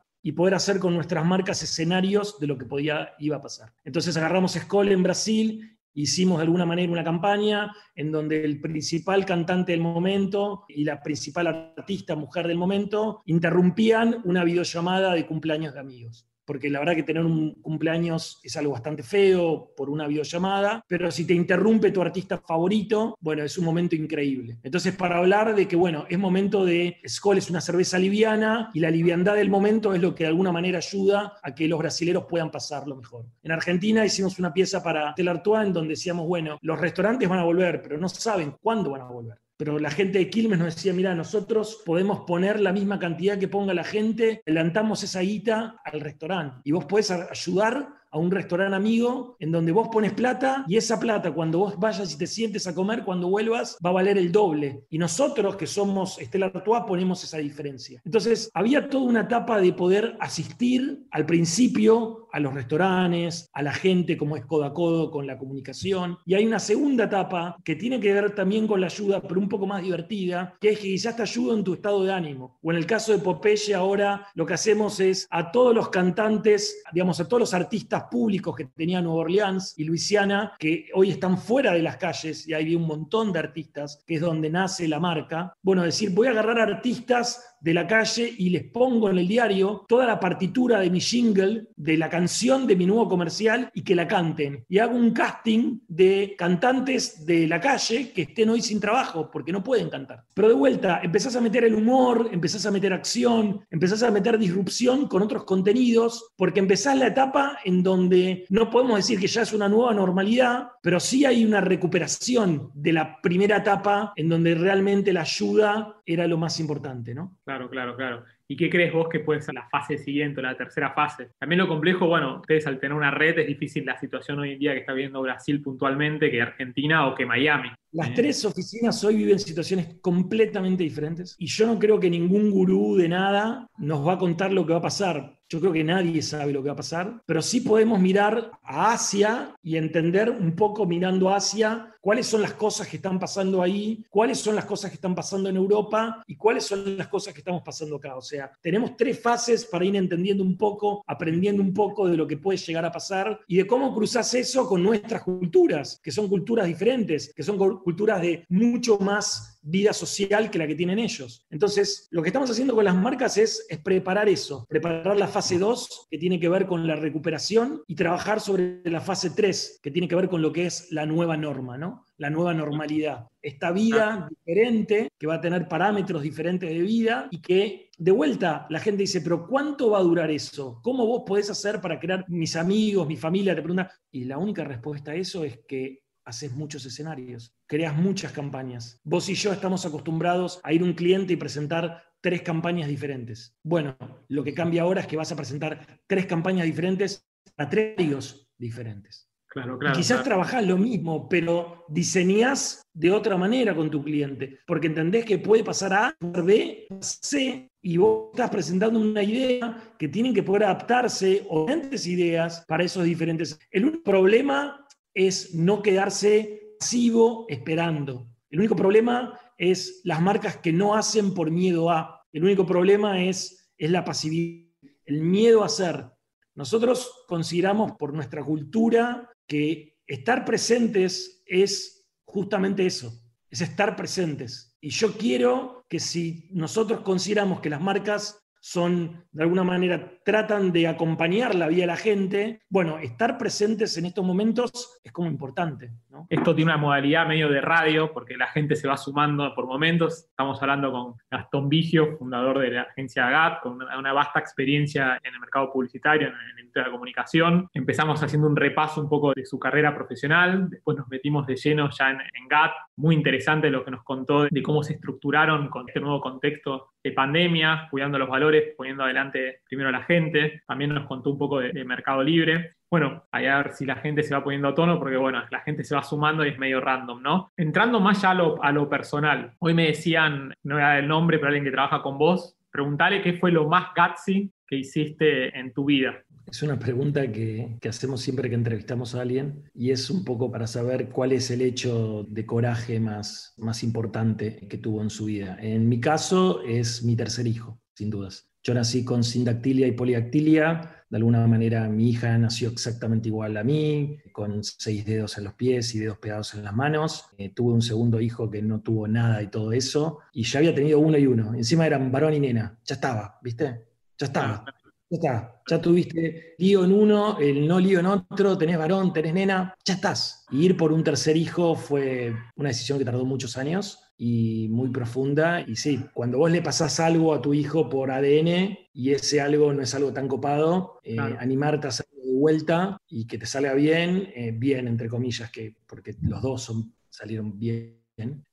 [0.23, 3.73] y poder hacer con nuestras marcas escenarios de lo que podía, iba a pasar.
[3.85, 9.27] Entonces agarramos Skoll en Brasil hicimos de alguna manera una campaña en donde el principal
[9.27, 15.75] cantante del momento y la principal artista mujer del momento interrumpían una videollamada de cumpleaños
[15.75, 20.07] de amigos porque la verdad que tener un cumpleaños es algo bastante feo por una
[20.07, 24.57] videollamada, pero si te interrumpe tu artista favorito, bueno, es un momento increíble.
[24.63, 28.81] Entonces, para hablar de que, bueno, es momento de, Skoll es una cerveza liviana y
[28.81, 32.25] la liviandad del momento es lo que de alguna manera ayuda a que los brasileros
[32.25, 33.27] puedan pasarlo mejor.
[33.43, 37.41] En Argentina hicimos una pieza para Tel Artois en donde decíamos, bueno, los restaurantes van
[37.41, 40.77] a volver, pero no saben cuándo van a volver pero la gente de Quilmes nos
[40.77, 45.77] decía, mira, nosotros podemos poner la misma cantidad que ponga la gente, adelantamos esa guita
[45.85, 50.65] al restaurante y vos podés ayudar a un restaurante amigo en donde vos pones plata
[50.67, 53.95] y esa plata cuando vos vayas y te sientes a comer, cuando vuelvas, va a
[53.95, 54.85] valer el doble.
[54.91, 58.01] Y nosotros que somos Estela Artois ponemos esa diferencia.
[58.05, 63.73] Entonces, había toda una etapa de poder asistir al principio a los restaurantes, a la
[63.73, 66.19] gente como es codo a codo con la comunicación.
[66.27, 69.49] Y hay una segunda etapa que tiene que ver también con la ayuda, pero un
[69.49, 72.59] poco más divertida, que es que quizás te ayuda en tu estado de ánimo.
[72.63, 76.83] O en el caso de Popeye ahora lo que hacemos es a todos los cantantes,
[76.93, 81.39] digamos, a todos los artistas públicos que tenía Nueva Orleans y Luisiana, que hoy están
[81.39, 85.01] fuera de las calles, y hay un montón de artistas, que es donde nace la
[85.01, 85.53] marca.
[85.63, 89.85] Bueno, decir, voy a agarrar artistas de la calle y les pongo en el diario
[89.89, 93.95] toda la partitura de mi jingle, de la canción de mi nuevo comercial y que
[93.95, 94.65] la canten.
[94.69, 99.53] Y hago un casting de cantantes de la calle que estén hoy sin trabajo porque
[99.53, 100.25] no pueden cantar.
[100.35, 104.39] Pero de vuelta, empezás a meter el humor, empezás a meter acción, empezás a meter
[104.39, 109.43] disrupción con otros contenidos porque empezás la etapa en donde no podemos decir que ya
[109.43, 114.55] es una nueva normalidad, pero sí hay una recuperación de la primera etapa en donde
[114.55, 117.37] realmente la ayuda era lo más importante, ¿no?
[117.45, 118.25] Claro, claro, claro.
[118.51, 121.33] ¿Y qué crees vos que puede ser la fase siguiente, la tercera fase?
[121.39, 124.59] También lo complejo, bueno, ustedes al tener una red es difícil la situación hoy en
[124.59, 127.71] día que está viendo Brasil puntualmente que Argentina o que Miami.
[127.93, 128.13] Las eh.
[128.17, 133.09] tres oficinas hoy viven situaciones completamente diferentes y yo no creo que ningún gurú de
[133.09, 135.39] nada nos va a contar lo que va a pasar.
[135.51, 138.93] Yo creo que nadie sabe lo que va a pasar, pero sí podemos mirar a
[138.93, 144.05] Asia y entender un poco mirando Asia cuáles son las cosas que están pasando ahí,
[144.11, 147.41] cuáles son las cosas que están pasando en Europa y cuáles son las cosas que
[147.41, 148.17] estamos pasando acá.
[148.17, 152.27] O sea, tenemos tres fases para ir entendiendo un poco, aprendiendo un poco de lo
[152.27, 156.29] que puede llegar a pasar y de cómo cruzas eso con nuestras culturas, que son
[156.29, 161.47] culturas diferentes, que son culturas de mucho más vida social que la que tienen ellos.
[161.51, 165.59] Entonces, lo que estamos haciendo con las marcas es, es preparar eso, preparar la fase
[165.59, 169.91] 2, que tiene que ver con la recuperación, y trabajar sobre la fase 3, que
[169.91, 172.05] tiene que ver con lo que es la nueva norma, ¿no?
[172.17, 173.27] La nueva normalidad.
[173.43, 178.67] Esta vida diferente, que va a tener parámetros diferentes de vida y que, de vuelta,
[178.71, 180.81] la gente dice, pero ¿cuánto va a durar eso?
[180.83, 183.55] ¿Cómo vos podés hacer para crear mis amigos, mi familia?
[183.55, 183.89] Te preguntan.
[184.11, 189.01] Y la única respuesta a eso es que haces muchos escenarios, creas muchas campañas.
[189.03, 193.57] Vos y yo estamos acostumbrados a ir a un cliente y presentar tres campañas diferentes.
[193.65, 193.97] Bueno,
[194.29, 199.27] lo que cambia ahora es que vas a presentar tres campañas diferentes a tres diferentes.
[199.51, 204.89] Claro, claro, quizás trabajás lo mismo, pero diseñás de otra manera con tu cliente, porque
[204.89, 210.35] entendés que puede pasar a B, C, y vos estás presentando una idea que tienen
[210.35, 213.59] que poder adaptarse o diferentes ideas para esos diferentes.
[213.71, 214.85] El único problema
[215.19, 218.29] es no quedarse pasivo esperando.
[218.51, 222.25] El único problema es las marcas que no hacen por miedo a.
[222.33, 224.69] El único problema es, es la pasividad,
[225.05, 226.07] el miedo a hacer.
[226.55, 233.13] Nosotros consideramos por nuestra cultura que estar presentes es justamente eso,
[233.51, 234.77] es estar presentes.
[234.81, 240.73] Y yo quiero que si nosotros consideramos que las marcas son, de alguna manera, tratan
[240.73, 242.61] de acompañar la vida de la gente.
[242.69, 245.91] Bueno, estar presentes en estos momentos es como importante.
[246.29, 250.27] Esto tiene una modalidad medio de radio, porque la gente se va sumando por momentos.
[250.31, 255.35] Estamos hablando con Gastón Vigio, fundador de la agencia GAT, con una, vasta experiencia en
[255.35, 257.69] el mercado publicitario, en, el industria de la comunicación.
[257.73, 261.89] Empezamos haciendo un repaso un poco de su carrera profesional, después nos metimos de lleno
[261.91, 266.01] ya en, GAT, muy interesante lo que nos contó de cómo se estructuraron con este
[266.01, 270.63] nuevo contexto de pandemia, cuidando los valores, poniendo adelante primero a la gente.
[270.67, 272.75] También nos contó un poco de, Mercado Libre.
[272.91, 275.85] Bueno, a ver si la gente se va poniendo a tono, porque bueno, la gente
[275.85, 277.53] se va sumando y es medio random, ¿no?
[277.57, 279.55] Entrando más ya a lo, personal.
[279.59, 283.35] Hoy me decían, no era el nombre, pero alguien que trabaja con vos, preguntarle qué
[283.35, 286.23] fue lo más gutsy que hiciste en tu vida.
[286.51, 290.67] Es una pregunta que, hacemos siempre que entrevistamos a alguien y es un poco para
[290.67, 295.59] saber cuál es el hecho de coraje más, más importante que tuvo en su vida.
[295.61, 298.49] En mi caso es mi tercer hijo, sin dudas.
[298.63, 301.05] Yo nací con sindactilia y poliactilia.
[301.11, 305.55] De alguna manera mi hija nació exactamente igual a mí, con seis dedos en los
[305.55, 307.27] pies y dedos pegados en las manos.
[307.37, 310.21] Eh, tuve un segundo hijo que no tuvo nada y todo eso.
[310.33, 311.55] Y ya había tenido uno y uno.
[311.55, 312.79] Encima eran varón y nena.
[312.85, 313.87] Ya estaba, ¿viste?
[314.19, 314.65] Ya estaba.
[315.11, 319.35] Ya está, ya tuviste lío en uno, el no lío en otro, tenés varón, tenés
[319.35, 320.47] nena, ya estás.
[320.51, 324.89] Y ir por un tercer hijo fue una decisión que tardó muchos años y muy
[324.89, 325.61] profunda.
[325.61, 329.73] Y sí, cuando vos le pasás algo a tu hijo por ADN y ese algo
[329.73, 331.37] no es algo tan copado, eh, claro.
[331.39, 335.77] animarte a hacerlo de vuelta y que te salga bien, eh, bien entre comillas, que,
[335.87, 337.99] porque los dos son, salieron bien,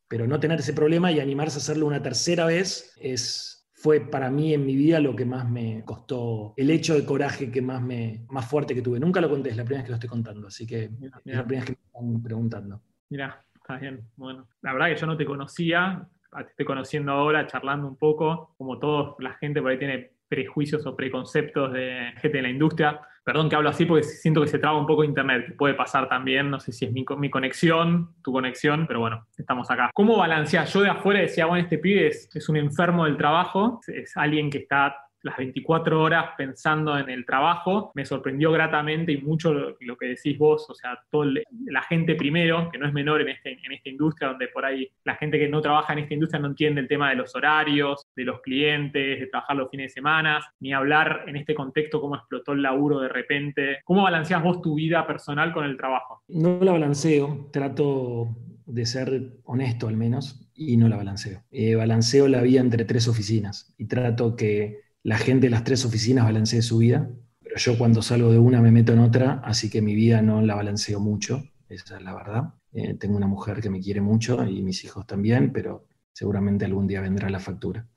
[0.07, 3.54] pero no tener ese problema y animarse a hacerlo una tercera vez es
[3.85, 7.51] fue para mí en mi vida lo que más me costó, el hecho de coraje
[7.51, 8.99] que más, me, más fuerte que tuve.
[8.99, 11.35] Nunca lo conté, es la primera vez que lo estoy contando, así que mira, es
[11.35, 12.81] la primera vez que me están preguntando.
[13.11, 14.01] Mira, está bien.
[14.15, 18.55] Bueno, la verdad que yo no te conocía, te estoy conociendo ahora, charlando un poco,
[18.57, 22.99] como toda la gente por ahí tiene prejuicios o preconceptos de gente de la industria.
[23.25, 26.07] Perdón que hablo así porque siento que se traba un poco internet, que puede pasar
[26.07, 29.89] también, no sé si es mi, mi conexión, tu conexión, pero bueno, estamos acá.
[29.95, 30.67] ¿Cómo balancear?
[30.67, 34.59] Yo de afuera decía, bueno, este pibe es, un enfermo del trabajo, es alguien que
[34.59, 40.07] está las 24 horas pensando en el trabajo, me sorprendió gratamente y mucho lo, que
[40.07, 41.27] decís vos, o sea, toda
[41.65, 44.87] la gente primero, que no es menor en, este, en esta industria, donde por ahí
[45.03, 48.05] la gente que no trabaja en esta industria no entiende el tema de los horarios,
[48.15, 52.15] de los clientes, de trabajar los fines de semana, ni hablar en este contexto cómo
[52.15, 53.79] explotó el laburo de repente.
[53.83, 56.21] ¿Cómo balanceás vos tu vida personal con el trabajo?
[56.27, 58.35] No la balanceo, trato
[58.67, 61.43] de ser honesto al menos y no la balanceo.
[61.51, 65.85] Eh, balanceo la vida entre tres oficinas y trato que la gente de las tres
[65.85, 67.07] oficinas balancee su vida,
[67.39, 70.41] pero yo cuando salgo de una me meto en otra, así que mi vida no
[70.41, 72.55] la balanceo mucho, esa es la verdad.
[72.73, 76.87] Eh, tengo una mujer que me quiere mucho y mis hijos también, pero seguramente algún
[76.87, 77.87] día vendrá la factura.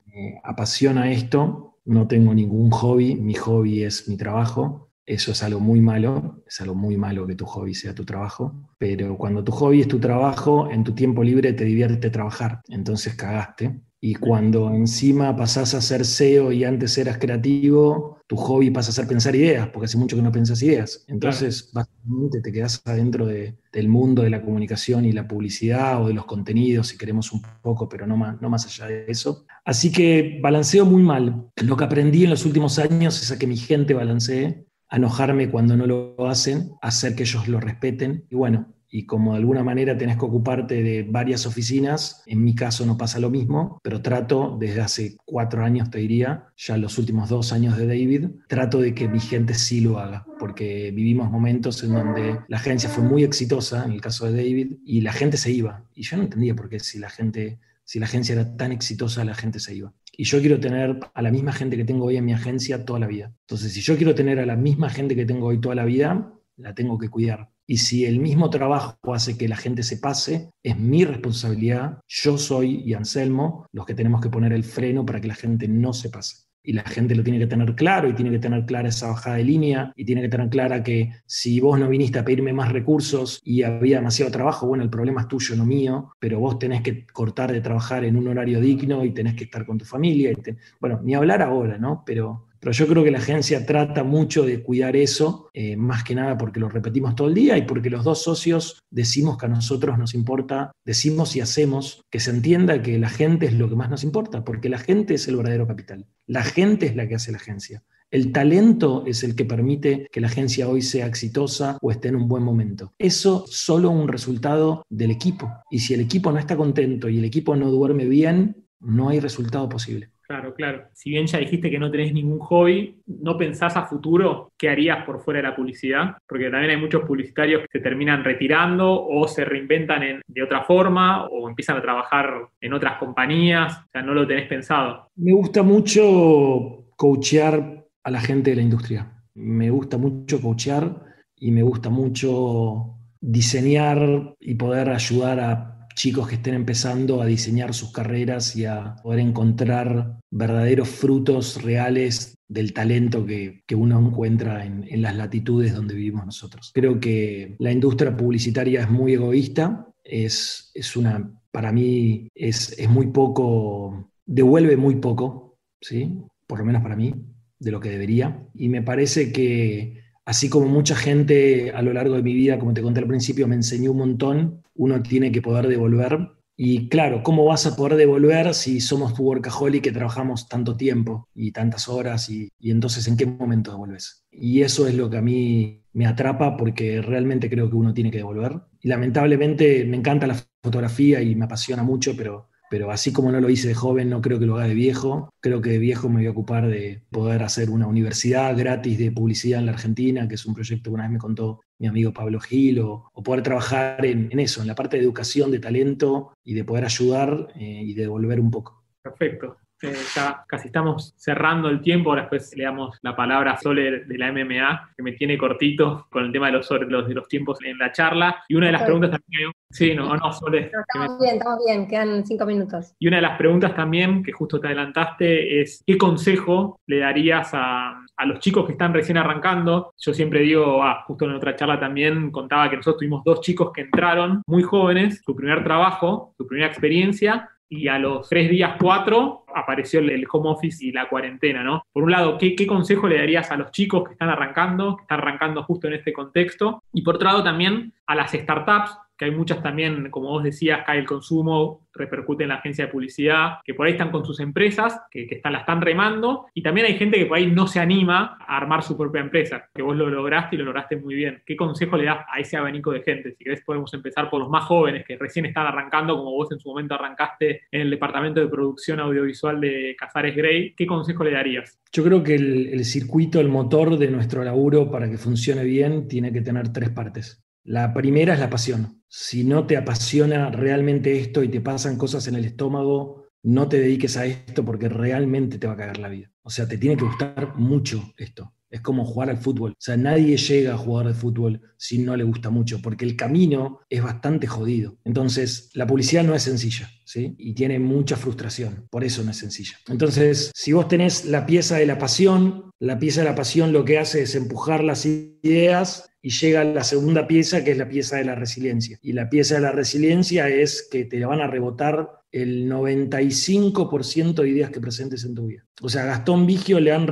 [0.43, 5.81] Apasiona esto, no tengo ningún hobby, mi hobby es mi trabajo, eso es algo muy
[5.81, 9.81] malo, es algo muy malo que tu hobby sea tu trabajo, pero cuando tu hobby
[9.81, 13.81] es tu trabajo, en tu tiempo libre te divierte trabajar, entonces cagaste.
[14.01, 18.93] Y cuando encima pasás a ser SEO y antes eras creativo, tu hobby pasa a
[18.93, 21.03] ser pensar ideas, porque hace mucho que no pensás ideas.
[21.07, 21.89] Entonces, claro.
[21.89, 26.13] básicamente te quedás adentro de, del mundo de la comunicación y la publicidad o de
[26.13, 29.45] los contenidos, si queremos un poco, pero no más, no más allá de eso.
[29.65, 31.49] Así que balanceo muy mal.
[31.57, 35.77] Lo que aprendí en los últimos años es a que mi gente balancee, enojarme cuando
[35.77, 38.25] no lo hacen, hacer que ellos lo respeten.
[38.29, 42.55] Y bueno, y como de alguna manera tenés que ocuparte de varias oficinas, en mi
[42.55, 46.97] caso no pasa lo mismo, pero trato desde hace cuatro años, te diría, ya los
[46.97, 51.29] últimos dos años de David, trato de que mi gente sí lo haga, porque vivimos
[51.29, 55.13] momentos en donde la agencia fue muy exitosa, en el caso de David, y la
[55.13, 55.83] gente se iba.
[55.93, 59.23] Y yo no entendía por qué si la gente, si la agencia era tan exitosa,
[59.23, 59.93] la gente se iba.
[60.19, 62.99] Y yo quiero tener a la misma gente que tengo hoy en mi agencia toda
[62.99, 63.31] la vida.
[63.47, 66.33] Entonces, si yo quiero tener a la misma gente que tengo hoy toda la vida,
[66.57, 70.49] la tengo que cuidar y si el mismo trabajo hace que la gente se pase,
[70.63, 71.99] es mi responsabilidad.
[72.07, 75.67] Yo soy y Anselmo los que tenemos que poner el freno para que la gente
[75.67, 76.48] no se pase.
[76.69, 79.37] Y la gente lo tiene que tener claro y tiene que tener clara esa bajada
[79.37, 82.71] de línea y tiene que tener clara que si vos no viniste a pedirme más
[82.71, 86.83] recursos y había demasiado trabajo, bueno, el problema es tuyo, no mío, pero vos tenés
[86.83, 90.31] que cortar de trabajar en un horario digno y tenés que estar con tu familia.
[90.35, 90.57] Te...
[90.79, 92.03] Bueno, ni hablar ahora, ¿no?
[92.05, 96.15] Pero pero yo creo que la agencia trata mucho de cuidar eso, eh, más que
[96.15, 99.49] nada porque lo repetimos todo el día y porque los dos socios decimos que a
[99.49, 103.75] nosotros nos importa, decimos y hacemos que se entienda que la gente es lo que
[103.75, 106.05] más nos importa, porque la gente es el verdadero capital.
[106.27, 107.83] La gente es la que hace la agencia.
[108.11, 112.15] El talento es el que permite que la agencia hoy sea exitosa o esté en
[112.15, 112.93] un buen momento.
[112.97, 115.51] Eso solo un resultado del equipo.
[115.69, 119.19] Y si el equipo no está contento y el equipo no duerme bien, no hay
[119.19, 120.09] resultado posible.
[120.29, 120.83] Claro, claro.
[120.93, 125.03] Si bien ya dijiste que no tenés ningún hobby, ¿no pensás a futuro qué harías
[125.03, 126.17] por fuera de la publicidad?
[126.27, 130.63] Porque también hay muchos publicitarios que se terminan retirando o se reinventan en, de otra
[130.65, 133.79] forma o empiezan a trabajar en otras compañías.
[133.79, 135.09] O sea, no lo tenés pensado.
[135.15, 139.11] Me gusta mucho coachear a la gente de la industria.
[139.33, 141.07] Me gusta mucho coachear
[141.37, 147.73] y me gusta mucho diseñar y poder ayudar a chicos que estén empezando a diseñar
[147.73, 155.01] sus carreras y a poder encontrar verdaderos frutos reales del talento que, uno encuentra en,
[155.01, 156.71] las latitudes donde vivimos nosotros.
[156.73, 162.89] Creo que la industria publicitaria es muy egoísta, es, es una, para mí es, es
[162.89, 166.17] muy poco, devuelve muy poco, ¿sí?
[166.47, 167.13] por lo menos para mí,
[167.59, 168.47] de lo que debería.
[168.55, 172.71] Y me parece que así como mucha gente a lo largo de mi vida, como
[172.73, 176.29] te conté al principio, me enseñó un montón, uno tiene que poder devolver.
[176.55, 181.27] Y claro, ¿cómo vas a poder devolver si somos tu workaholic que trabajamos tanto tiempo
[181.35, 182.29] y tantas horas?
[182.29, 184.25] Y, y entonces, ¿en qué momento devuelves?
[184.31, 188.11] Y eso es lo que a mí me atrapa porque realmente creo que uno tiene
[188.11, 188.61] que devolver.
[188.81, 193.41] Y lamentablemente me encanta la fotografía y me apasiona mucho, pero pero así como no
[193.41, 195.29] lo hice de joven, no creo que lo haga de viejo.
[195.41, 199.11] Creo que de viejo me voy a ocupar de poder hacer una universidad gratis de
[199.11, 202.13] publicidad en la Argentina, que es un proyecto que una vez me contó mi amigo
[202.13, 206.53] Pablo Gil, o, poder trabajar en, eso, en la parte de educación, de talento y
[206.53, 208.83] de poder ayudar eh, y devolver un poco.
[209.01, 209.57] Perfecto.
[209.81, 214.03] Eh, ya casi estamos cerrando el tiempo, ahora después le damos la palabra a Sole
[214.05, 217.27] de la MMA, que me tiene cortito con el tema de los, los, de los
[217.27, 218.43] tiempos en la charla.
[218.49, 220.69] Y una de las preguntas también, sí, no, no, Sole.
[220.71, 222.93] estamos bien, estamos bien, quedan cinco minutos.
[222.99, 227.51] Y una de las preguntas también, que justo te adelantaste, es ¿qué consejo le darías
[227.53, 229.93] a, a los chicos que están recién arrancando?
[229.97, 233.71] Yo siempre digo, ah, justo en otra charla también contaba que nosotros tuvimos dos chicos
[233.73, 238.75] que entraron muy jóvenes, su primer trabajo, su primera experiencia, y a los tres días,
[238.79, 241.83] cuatro, apareció el home office y la cuarentena, ¿no?
[241.93, 245.19] Por un lado, ¿qué, consejo le darías a los chicos que están arrancando, que están
[245.19, 246.83] arrancando justo en este contexto?
[246.91, 250.83] Y por otro lado, también a las startups, que hay muchas también, como vos decías,
[250.85, 254.39] cae el consumo, repercute en la agencia de publicidad, que por ahí están con sus
[254.39, 257.81] empresas, que, están, la están remando, y también hay gente que por ahí no se
[257.81, 261.43] anima a armar su propia empresa, que vos lo lograste y lo lograste muy bien.
[261.45, 263.33] ¿Qué consejo le das a ese abanico de gente?
[263.33, 266.59] Si querés podemos empezar por los más jóvenes, que recién están arrancando, como vos en
[266.59, 271.31] su momento arrancaste en el departamento de producción audiovisual de Casares Grey, ¿qué consejo le
[271.31, 271.77] darías?
[271.91, 276.31] Yo creo que el circuito, el motor de nuestro laburo para que funcione bien, tiene
[276.31, 277.43] que tener tres partes.
[277.63, 279.03] La primera es la pasión.
[279.07, 283.79] Si no te apasiona realmente esto y te pasan cosas en el estómago, no te
[283.79, 286.31] dediques a esto porque realmente te va a cagar la vida.
[286.41, 288.53] O sea, te tiene que gustar mucho esto.
[288.69, 289.71] Es como jugar al fútbol.
[289.71, 293.15] O sea, nadie llega a jugar de fútbol si no le gusta mucho, porque el
[293.15, 294.97] camino es bastante jodido.
[295.03, 298.87] Entonces, la publicidad no es sencilla, Y tiene mucha frustración.
[298.89, 299.77] Por eso no es sencilla.
[299.87, 303.85] Entonces, si vos tenés la pieza de la pasión, la pieza de la pasión lo
[303.85, 308.17] que hace es empujar las ideas y llega la segunda pieza, que es la pieza
[308.17, 308.99] de la resiliencia.
[309.01, 314.49] Y la pieza de la resiliencia es que te van a rebotar el 95% de
[314.49, 315.65] ideas que presentes en tu vida.
[315.81, 317.07] O sea, a Gastón Vigio le han,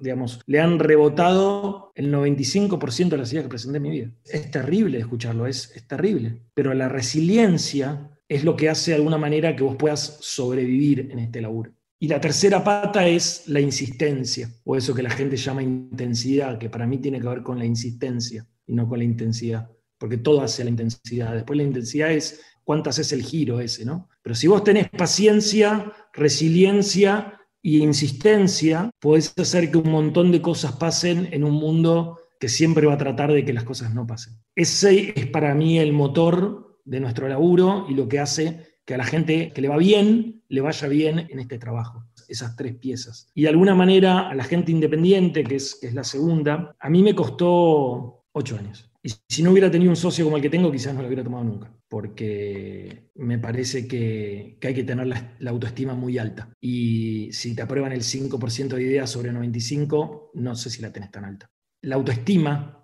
[0.00, 4.12] digamos, le han rebotado el 95% de las ideas que presenté en mi vida.
[4.24, 6.40] Es terrible escucharlo, es, es terrible.
[6.54, 11.18] Pero la resiliencia es lo que hace de alguna manera que vos puedas sobrevivir en
[11.18, 11.72] este laburo.
[11.98, 16.68] Y la tercera pata es la insistencia, o eso que la gente llama intensidad, que
[16.68, 20.42] para mí tiene que ver con la insistencia y no con la intensidad, porque todo
[20.42, 21.34] hace la intensidad.
[21.34, 24.08] Después la intensidad es cuántas es el giro ese, ¿no?
[24.22, 30.72] Pero si vos tenés paciencia, resiliencia y insistencia, podés hacer que un montón de cosas
[30.72, 34.34] pasen en un mundo que siempre va a tratar de que las cosas no pasen.
[34.54, 38.98] Ese es para mí el motor de nuestro laburo y lo que hace que a
[38.98, 42.04] la gente que le va bien, le vaya bien en este trabajo.
[42.28, 43.30] Esas tres piezas.
[43.34, 47.02] Y de alguna manera a la gente independiente, que es, es la segunda, a mí
[47.02, 48.90] me costó ocho años.
[49.02, 51.22] Y si no hubiera tenido un socio como el que tengo, quizás no lo hubiera
[51.22, 56.48] tomado nunca, porque me parece que, hay que tener la, la, autoestima muy alta.
[56.58, 61.10] Y si te aprueban el 5% de ideas sobre 95, no sé si la tenés
[61.10, 61.50] tan alta.
[61.82, 62.83] La autoestima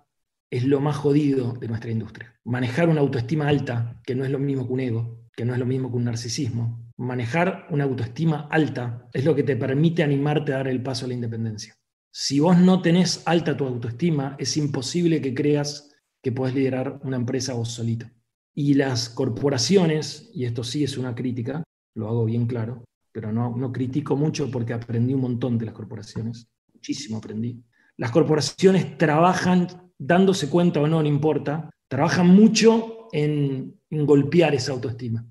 [0.51, 2.35] es lo más jodido de nuestra industria.
[2.43, 5.59] Manejar una autoestima alta, que no es lo mismo que un ego, que no es
[5.59, 6.91] lo mismo que un narcisismo.
[6.97, 11.07] Manejar una autoestima alta es lo que te permite animarte a dar el paso a
[11.07, 11.73] la independencia.
[12.11, 15.89] Si vos no tenés alta tu autoestima, es imposible que creas
[16.21, 18.05] que podés liderar una empresa vos solito.
[18.53, 21.63] Y las corporaciones, y esto sí es una crítica,
[21.95, 22.83] lo hago bien claro,
[23.13, 27.63] pero no, no critico mucho porque aprendí un montón de las corporaciones, muchísimo aprendí.
[27.95, 29.67] Las corporaciones trabajan,
[30.01, 35.25] dándose cuenta o no, no importa, trabajan mucho en golpear esa autoestima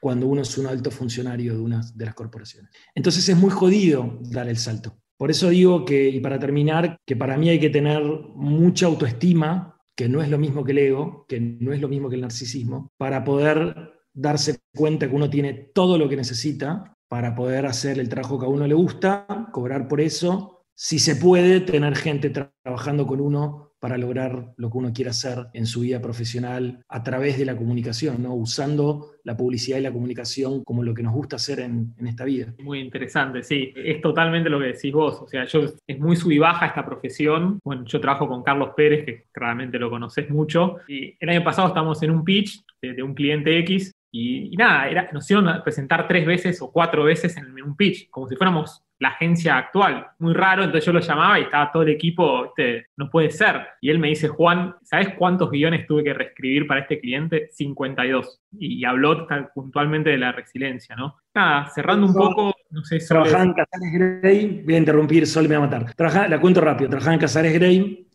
[0.00, 2.70] cuando uno es un alto funcionario de una de las corporaciones.
[2.94, 4.96] Entonces es muy jodido dar el salto.
[5.16, 8.02] Por eso digo que, y para terminar, que para mí hay que tener
[8.34, 12.08] mucha autoestima, que no es lo mismo que el ego, que no es lo mismo
[12.08, 17.34] que el narcisismo, para poder darse cuenta que uno tiene todo lo que necesita para
[17.34, 21.60] poder hacer el trabajo que a uno le gusta, cobrar por eso, si se puede,
[21.60, 26.00] tener gente trabajando con uno para lograr lo que uno quiere hacer en su vida
[26.00, 28.34] profesional a través de la comunicación, ¿no?
[28.34, 32.24] usando la publicidad y la comunicación como lo que nos gusta hacer en, en, esta
[32.24, 32.54] vida.
[32.60, 33.72] Muy interesante, sí.
[33.74, 35.20] Es totalmente lo que decís vos.
[35.20, 37.58] O sea, yo es muy sub baja esta profesión.
[37.64, 40.76] Bueno, yo trabajo con Carlos Pérez, que realmente lo conoces mucho.
[40.86, 45.10] Y el año pasado estamos en un pitch de, un cliente X y, nada, era,
[45.12, 49.08] nos a presentar tres veces o cuatro veces en un pitch, como si fuéramos la
[49.08, 50.06] agencia actual.
[50.18, 52.54] Muy raro, entonces yo lo llamaba y estaba todo el equipo,
[52.96, 53.66] no puede ser.
[53.80, 57.48] Y él me dice, Juan, ¿sabes cuántos guiones tuve que reescribir para este cliente?
[57.52, 58.40] 52.
[58.58, 61.16] Y, habló puntualmente de la resiliencia, ¿no?
[61.34, 65.56] Nada, cerrando un poco, no sé, Trabajaba en Casares Grey, voy a interrumpir, Sol me
[65.56, 65.94] va a matar.
[65.94, 68.06] Trabajaba, la cuento rápido, trabajaba en Casares Grey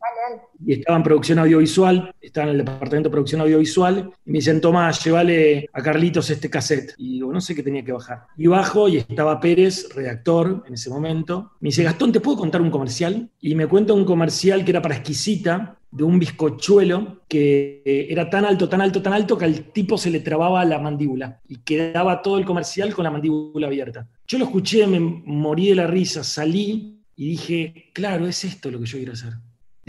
[0.66, 4.62] y estaba en producción audiovisual, estaba en el departamento de producción audiovisual, y me dicen,
[4.62, 6.94] Tomás, llévale a Carlitos este cassette.
[6.98, 8.24] Y digo, no sé qué tenía que bajar.
[8.38, 11.52] Y bajo y estaba Pérez, redactor en ese momento.
[11.60, 13.30] Me dice, Gastón, ¿te puedo contar un comercial?
[13.40, 18.46] Y me cuenta un comercial que era para exquisita, de un bizcochuelo que era tan
[18.46, 22.22] alto, tan alto, tan alto que al tipo se le trababa la mandíbula y quedaba
[22.22, 24.08] todo el comercial con la mandíbula abierta.
[24.26, 28.80] Yo lo escuché, me morí de la risa, salí y dije, claro, es esto lo
[28.80, 29.34] que yo quiero hacer.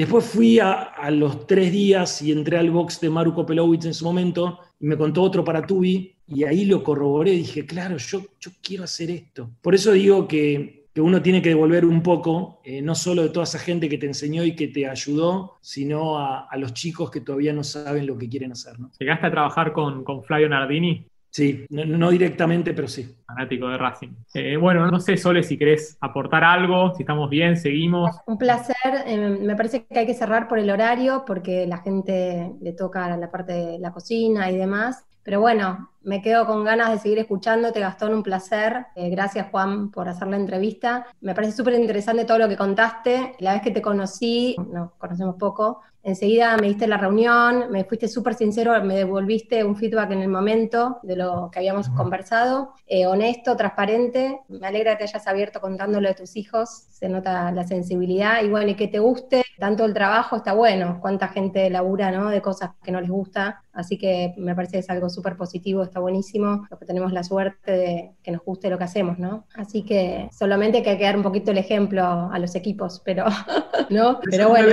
[0.02, 4.04] Después fui a, los tres días y entré al box de Maru Kopelowicz en su
[4.04, 7.30] momento y me contó otro para Tubi y ahí lo corroboré.
[7.30, 9.48] Dije, claro, yo, yo quiero hacer esto.
[9.62, 13.28] Por eso digo que, que uno tiene que devolver un poco, eh, no solo de
[13.28, 17.08] toda esa gente que te enseñó y que te ayudó, sino a, a los chicos
[17.08, 18.80] que todavía no saben lo que quieren hacer.
[18.80, 18.90] ¿no?
[18.98, 21.06] ¿Llegaste a trabajar con, con Flavio Nardini?
[21.32, 23.16] Sí, no, directamente, pero sí.
[23.26, 24.10] Fanático de Racing.
[24.34, 28.14] Eh, bueno, no sé, Sole, si querés aportar algo, si estamos bien, seguimos.
[28.26, 28.76] Un placer.
[29.06, 33.16] Eh, me parece que hay que cerrar por el horario porque la gente le toca
[33.16, 35.06] la parte de la cocina y demás.
[35.22, 38.86] Pero bueno, me quedo con ganas de seguir escuchándote, Gastón, un placer.
[38.94, 41.06] Eh, gracias, Juan, por hacer la entrevista.
[41.20, 43.34] Me parece súper interesante todo lo que contaste.
[43.38, 48.08] La vez que te conocí, nos conocemos poco, enseguida me diste la reunión, me fuiste
[48.08, 53.06] súper sincero, me devolviste un feedback en el momento de lo que habíamos conversado, eh,
[53.06, 54.40] honesto, transparente.
[54.48, 58.48] Me alegra que te hayas abierto contándolo de tus hijos, se nota la sensibilidad y
[58.48, 60.98] bueno, y que te guste tanto el trabajo, está bueno.
[61.00, 62.30] Cuánta gente labura, ¿no?
[62.30, 63.62] De cosas que no les gusta.
[63.72, 67.22] Así que me parece que es algo súper positivo está buenísimo, los que tenemos la
[67.22, 69.46] suerte de que nos guste lo que hacemos, ¿no?
[69.54, 73.26] Así que solamente hay que dar un poquito el ejemplo a los equipos, pero,
[73.90, 74.18] ¿no?
[74.30, 74.72] Pero, bueno.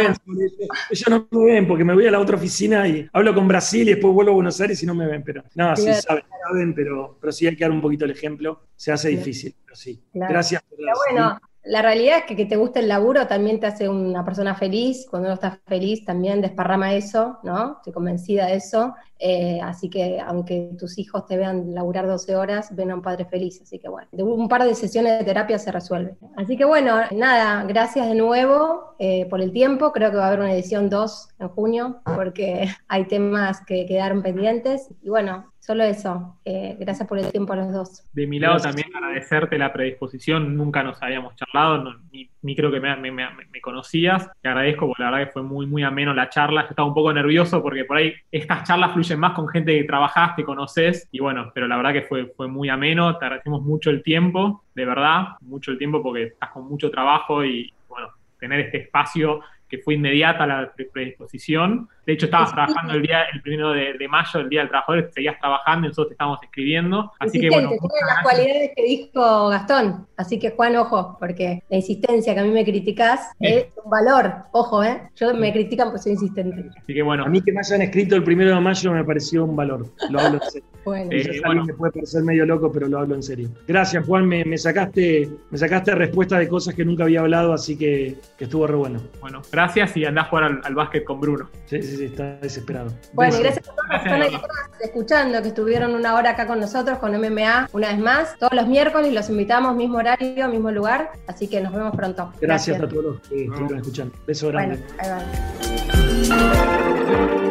[0.89, 3.89] ellos, no me ven porque me voy a la otra oficina y hablo con Brasil
[3.89, 6.74] y después vuelvo a Buenos Aires y no me ven, pero no, sí, saben, saben,
[6.74, 8.61] pero, pero sí hay que dar un poquito el ejemplo.
[8.78, 10.01] Se hace difícil, pero sí.
[10.13, 11.39] Gracias por pero bueno,
[11.70, 15.05] la realidad es que que te guste el laburo también te hace una persona feliz.
[15.07, 17.78] Cuando uno está feliz también desparrama eso, ¿no?
[17.78, 18.95] Estoy convencida de eso.
[19.20, 23.26] Eh, así que aunque tus hijos te vean laburar 12 horas, ven a un padre
[23.26, 23.61] feliz.
[23.61, 26.17] Así que bueno, un par de sesiones de terapia se resuelve.
[26.38, 29.91] Así que bueno, nada, gracias de nuevo eh, por el tiempo.
[29.91, 34.24] Creo que va a haber una edición 2 en junio porque hay temas que quedaron
[34.24, 34.89] pendientes.
[35.03, 36.36] Y bueno, Solo eso.
[36.45, 38.03] Eh, gracias por el tiempo a los dos.
[38.11, 40.57] De mi lado también agradecerte la predisposición.
[40.57, 41.93] Nunca nos habíamos charlado,
[42.41, 44.32] ni, creo que me, conocías.
[44.41, 46.63] Te agradezco porque la verdad que fue muy, muy ameno la charla.
[46.63, 49.84] Yo estaba un poco nervioso porque por ahí estas charlas fluyen más con gente que
[49.84, 51.07] trabajás, que conoces.
[51.11, 53.20] Y bueno, pero la verdad que fue, fue muy ameno.
[53.20, 57.45] Te agradecemos mucho el tiempo, de verdad, mucho el tiempo porque estás con mucho trabajo
[57.45, 58.07] y bueno,
[58.39, 61.88] tener este espacio que fue inmediata la predisposición.
[62.05, 65.39] De hecho, estabas trabajando el día, el primero de, mayo, el Día del Trabajador, seguías
[65.39, 67.11] trabajando y nosotros te estábamos escribiendo.
[67.20, 67.70] Así que bueno.
[67.70, 70.07] Tiene las cualidades que dijo Gastón.
[70.17, 74.34] Así que Juan, ojo, porque la insistencia que a mí me criticás es un valor.
[74.53, 75.03] Ojo, ¿eh?
[75.15, 76.65] Yo me critican porque soy insistente.
[76.76, 77.26] Así que bueno.
[77.26, 79.86] A mí que me hayan escrito el primero de mayo me pareció un valor.
[80.09, 80.67] Lo hablo en serio.
[80.86, 81.11] bueno.
[81.11, 83.49] Eh, me puede parecer medio loco, pero lo hablo en serio.
[83.67, 84.28] Gracias, Juan.
[84.28, 88.76] Me, sacaste, me sacaste respuesta de cosas que nunca había hablado, así que, estuvo re
[88.76, 88.99] bueno.
[89.22, 89.59] Bueno, gracias
[89.95, 91.49] y andás a jugar al, básquet con Bruno.
[91.66, 92.91] Sí, sí, sí, está desesperado.
[93.14, 94.41] Bueno, y gracias a todos los que están
[94.82, 98.38] escuchando, que estuvieron una hora acá con nosotros, con MMA, una vez más.
[98.39, 101.12] Todos los miércoles los invitamos, mismo horario, mismo lugar.
[101.28, 102.34] Así que nos vemos pronto.
[102.39, 104.14] Gracias, a todos los que estuvieron escuchando.
[104.26, 104.80] Beso grande.
[104.97, 107.49] Bueno, ahí va.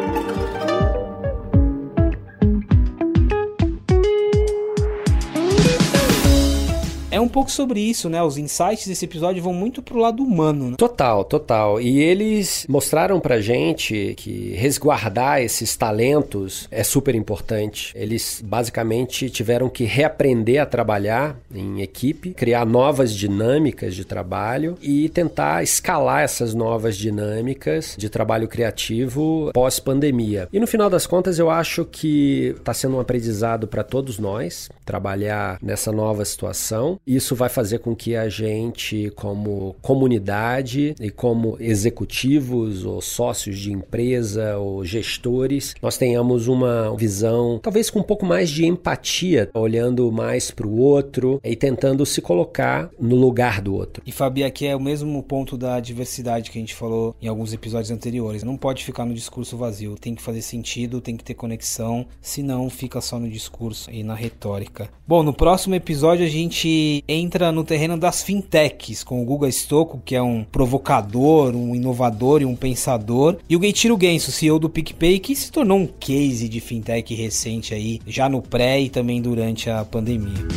[7.11, 8.21] É um pouco sobre isso, né?
[8.21, 10.71] Os insights desse episódio vão muito pro lado humano.
[10.71, 10.75] Né?
[10.77, 11.81] Total, total.
[11.81, 17.91] E eles mostraram pra gente que resguardar esses talentos é super importante.
[17.95, 25.09] Eles basicamente tiveram que reaprender a trabalhar em equipe, criar novas dinâmicas de trabalho e
[25.09, 30.47] tentar escalar essas novas dinâmicas de trabalho criativo pós-pandemia.
[30.53, 34.69] E no final das contas, eu acho que está sendo um aprendizado para todos nós
[34.85, 41.57] trabalhar nessa nova situação Isso vai fazer com que a gente, como comunidade e como
[41.59, 48.25] executivos ou sócios de empresa ou gestores, nós tenhamos uma visão talvez com um pouco
[48.25, 53.73] mais de empatia, olhando mais para o outro e tentando se colocar no lugar do
[53.73, 54.03] outro.
[54.05, 57.53] E Fabi, aqui é o mesmo ponto da diversidade que a gente falou em alguns
[57.53, 58.43] episódios anteriores.
[58.43, 62.69] Não pode ficar no discurso vazio, tem que fazer sentido, tem que ter conexão, senão
[62.69, 64.89] fica só no discurso e na retórica.
[65.07, 70.01] Bom, no próximo episódio a gente entra no terreno das fintechs com o Guga Stocco,
[70.03, 74.69] que é um provocador, um inovador e um pensador, e o Geichiro Genso, CEO do
[74.69, 79.21] PicPay, que se tornou um case de fintech recente aí, já no pré e também
[79.21, 80.47] durante a pandemia.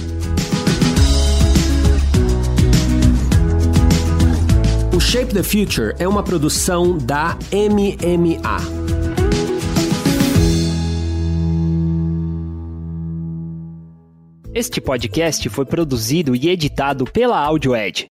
[4.95, 9.02] O Shape the Future é uma produção da MMA.
[14.55, 18.12] Este podcast foi produzido e editado pela AudioEd